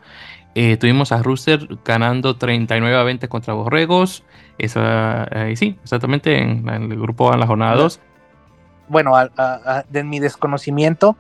[0.56, 4.24] eh, tuvimos a Rooster ganando 39 a 20 contra Borregos.
[4.58, 8.00] Esa, eh, sí, exactamente en, el grupo en la jornada 2.
[8.90, 9.14] Bueno,
[9.90, 11.16] de mi desconocimiento,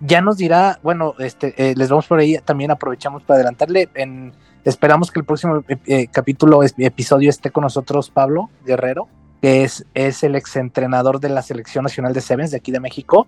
[0.00, 3.88] ya nos dirá, bueno, este, eh, les vamos por ahí, también aprovechamos para adelantarle.
[3.94, 4.32] En,
[4.64, 5.64] esperamos que el próximo
[6.12, 9.08] capítulo, episodio esté con nosotros Pablo Guerrero
[9.40, 13.26] que es, es el exentrenador de la Selección Nacional de Sevens de aquí de México,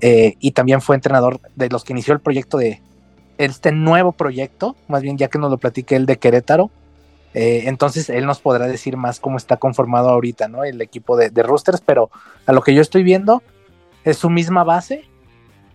[0.00, 2.82] eh, y también fue entrenador de los que inició el proyecto de
[3.44, 6.70] este nuevo proyecto, más bien ya que nos lo platique él de Querétaro.
[7.32, 10.64] Eh, entonces él nos podrá decir más cómo está conformado ahorita, ¿no?
[10.64, 12.10] El equipo de, de roosters, pero
[12.46, 13.42] a lo que yo estoy viendo
[14.04, 15.04] es su misma base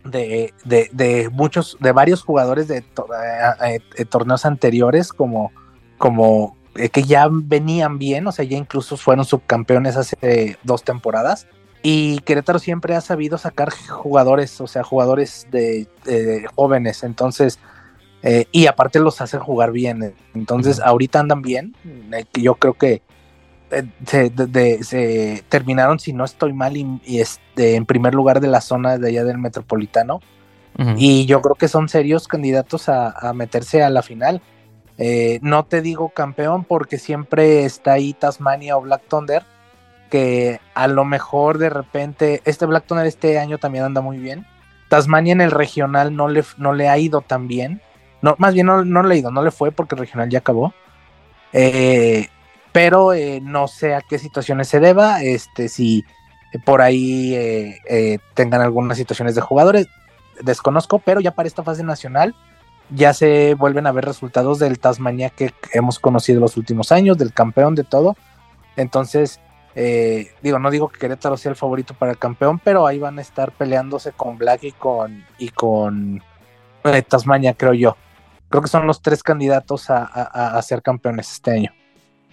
[0.03, 5.51] de, de, muchos, de varios jugadores de, eh, torneos anteriores, como,
[5.97, 11.47] como, eh, que ya venían bien, o sea, ya incluso fueron subcampeones hace dos temporadas.
[11.87, 15.87] Y Querétaro siempre ha sabido sacar jugadores, o sea, jugadores de,
[16.55, 17.59] jóvenes, entonces,
[18.23, 20.15] eh, y aparte los hacen jugar bien.
[20.33, 21.75] Entonces, ahorita andan bien.
[22.11, 23.03] Eh, yo creo que
[24.07, 29.09] se, terminaron, si no estoy mal, y, este, en primer lugar de la zona de
[29.09, 30.21] allá del metropolitano.
[30.97, 34.41] Y yo creo que son serios candidatos a meterse a la final.
[34.97, 39.43] Eh, no te digo campeón porque siempre está ahí Tasmania o Black Thunder,
[40.15, 44.47] que a lo mejor de repente, este Black Thunder este año también anda muy bien.
[44.87, 47.81] Tasmania en el regional no le, no le ha ido tan bien.
[48.21, 50.39] No, más bien no, no le ha ido, no le fue porque el regional ya
[50.39, 50.73] acabó.
[51.51, 52.29] Eh,
[52.71, 56.05] pero eh, no sé a qué situaciones se deba, este, si
[56.63, 59.87] por ahí eh, tengan algunas situaciones de jugadores,
[60.43, 62.33] desconozco, pero ya para esta fase nacional
[62.89, 67.33] ya se vuelven a ver resultados del Tasmania que hemos conocido los últimos años, del
[67.33, 68.15] campeón de todo.
[68.77, 69.41] Entonces,
[69.75, 73.21] digo, no digo que Querétaro sea el favorito para el campeón, pero ahí van a
[73.21, 76.21] estar peleándose con Black y con, y con
[77.07, 77.97] Tasmania, creo yo.
[78.49, 81.71] Creo que son los tres candidatos a ser campeones este año.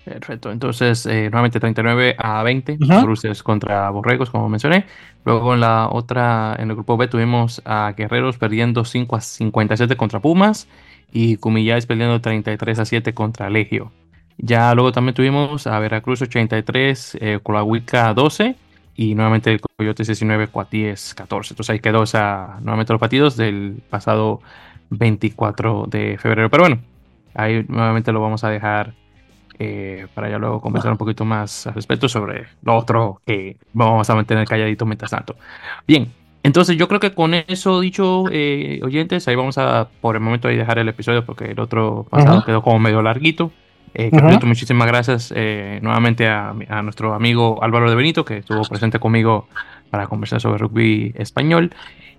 [0.05, 4.85] Perfecto, entonces eh, nuevamente 39 a 20, Bruces contra Borregos, como mencioné.
[5.25, 9.97] Luego en la otra, en el grupo B tuvimos a Guerreros perdiendo 5 a 57
[9.97, 10.67] contra Pumas
[11.13, 13.93] y Cumillais perdiendo 33 a 7 contra Legio.
[14.39, 18.57] Ya luego también tuvimos a Veracruz 83, eh, Colahuica 12
[18.97, 21.55] y nuevamente el Coyotes 19, Cuatíes 14.
[21.55, 24.41] Entonces ahí quedó esa, nuevamente los partidos del pasado
[24.91, 26.51] 24 de febrero.
[26.51, 26.79] Pero bueno,
[27.35, 28.95] ahí nuevamente lo vamos a dejar
[29.59, 34.09] eh, para ya luego conversar un poquito más al respecto sobre lo otro que vamos
[34.09, 35.37] a mantener calladito mientras tanto.
[35.87, 36.13] Bien,
[36.43, 40.49] entonces yo creo que con eso dicho, eh, oyentes, ahí vamos a por el momento
[40.49, 43.53] ahí dejar el episodio porque el otro pasado quedó como medio larguito.
[43.95, 44.11] Eh,
[44.45, 49.49] muchísimas gracias eh, nuevamente a, a, nuestro amigo Álvaro de Benito que estuvo presente conmigo
[49.91, 51.75] para conversar sobre rugby español.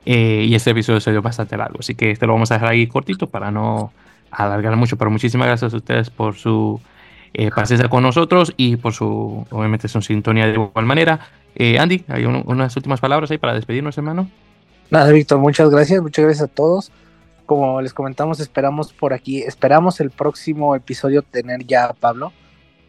[0.06, 2.88] y este episodio se dio bastante largo, así que este lo vamos a dejar ahí
[2.88, 3.92] cortito para no
[4.32, 4.98] alargar mucho.
[4.98, 6.80] Pero muchísimas gracias a ustedes por su
[7.34, 11.20] eh, paciencia con nosotros y por su, obviamente, su sintonía de igual manera.
[11.56, 14.30] Eh, Andy, ¿hay unas últimas palabras ahí para despedirnos, hermano?
[14.92, 16.92] Nada, Víctor, muchas gracias, muchas gracias a todos.
[17.46, 22.32] Como les comentamos, esperamos por aquí, esperamos el próximo episodio tener ya a Pablo.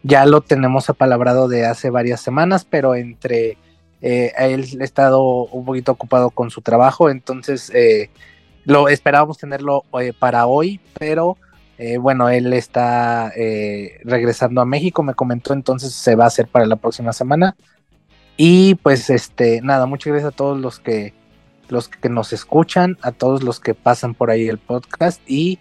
[0.03, 3.57] Ya lo tenemos apalabrado de hace varias semanas, pero entre
[4.01, 8.09] eh, él ha estado un poquito ocupado con su trabajo, entonces eh,
[8.65, 11.37] lo esperábamos tenerlo eh, para hoy, pero
[11.77, 16.47] eh, bueno, él está eh, regresando a México, me comentó, entonces se va a hacer
[16.47, 17.55] para la próxima semana.
[18.37, 21.13] Y pues este, nada, muchas gracias a todos los que
[21.69, 25.59] los que nos escuchan, a todos los que pasan por ahí el podcast y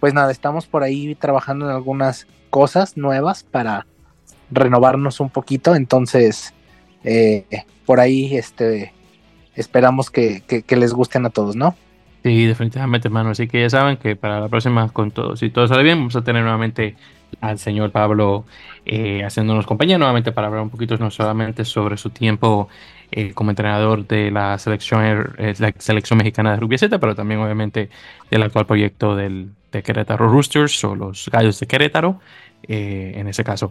[0.00, 3.86] pues nada, estamos por ahí trabajando en algunas cosas nuevas para
[4.50, 6.54] renovarnos un poquito, entonces
[7.04, 7.44] eh,
[7.84, 8.92] por ahí este
[9.54, 11.74] esperamos que les gusten a todos, ¿no?
[12.26, 13.30] Sí, definitivamente, hermano.
[13.30, 16.16] Así que ya saben que para la próxima, con todo, si todo sale bien, vamos
[16.16, 16.96] a tener nuevamente
[17.40, 18.44] al señor Pablo
[18.84, 22.68] eh, haciéndonos compañía nuevamente para hablar un poquito no solamente sobre su tiempo
[23.10, 27.90] eh, como entrenador de la selección, eh, la selección mexicana de rugby pero también obviamente
[28.30, 32.20] del actual proyecto del, de Querétaro Roosters o los Gallos de Querétaro,
[32.68, 33.70] en ese caso.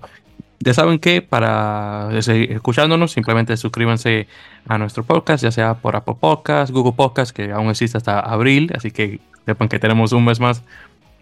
[0.59, 4.27] Ya saben que para seguir escuchándonos, simplemente suscríbanse
[4.67, 8.71] a nuestro podcast, ya sea por Apple Podcast, Google Podcast, que aún existe hasta abril,
[8.75, 10.63] así que sepan que tenemos un mes más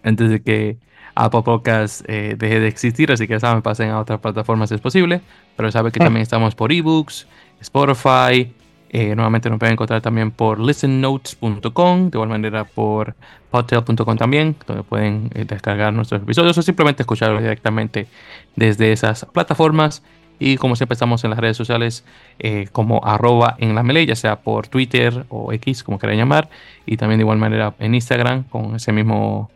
[0.04, 0.78] antes de que
[1.16, 4.76] Apple Podcast eh, deje de existir, así que ya saben, pasen a otras plataformas si
[4.76, 5.22] es posible,
[5.56, 7.28] pero saben que también estamos por ebooks,
[7.64, 8.54] Spotify,
[8.90, 13.16] eh, nuevamente nos pueden encontrar también por listennotes.com, de igual manera por
[13.50, 18.08] podtail.com también, donde pueden eh, descargar nuestros episodios o simplemente escucharlos directamente
[18.56, 20.04] desde esas plataformas.
[20.38, 22.06] Y como siempre estamos en las redes sociales
[22.38, 26.50] eh, como arroba en la melee, ya sea por Twitter o X, como quieran llamar.
[26.86, 29.50] Y también de igual manera en Instagram con ese mismo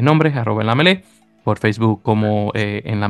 [0.00, 1.04] nombre, arroba en la melee.
[1.44, 3.08] Por Facebook como en la.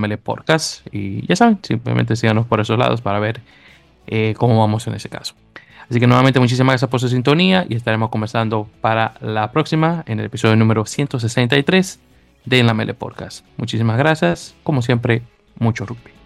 [0.93, 3.41] Y ya saben, simplemente síganos por esos lados para ver
[4.36, 5.34] cómo vamos en ese caso.
[5.88, 10.20] Así que nuevamente muchísimas gracias por su sintonía y estaremos conversando para la próxima en
[10.20, 11.98] el episodio número 163
[12.44, 13.44] de En la Mele Podcast.
[13.56, 15.22] Muchísimas gracias, como siempre,
[15.58, 16.19] mucho rugby.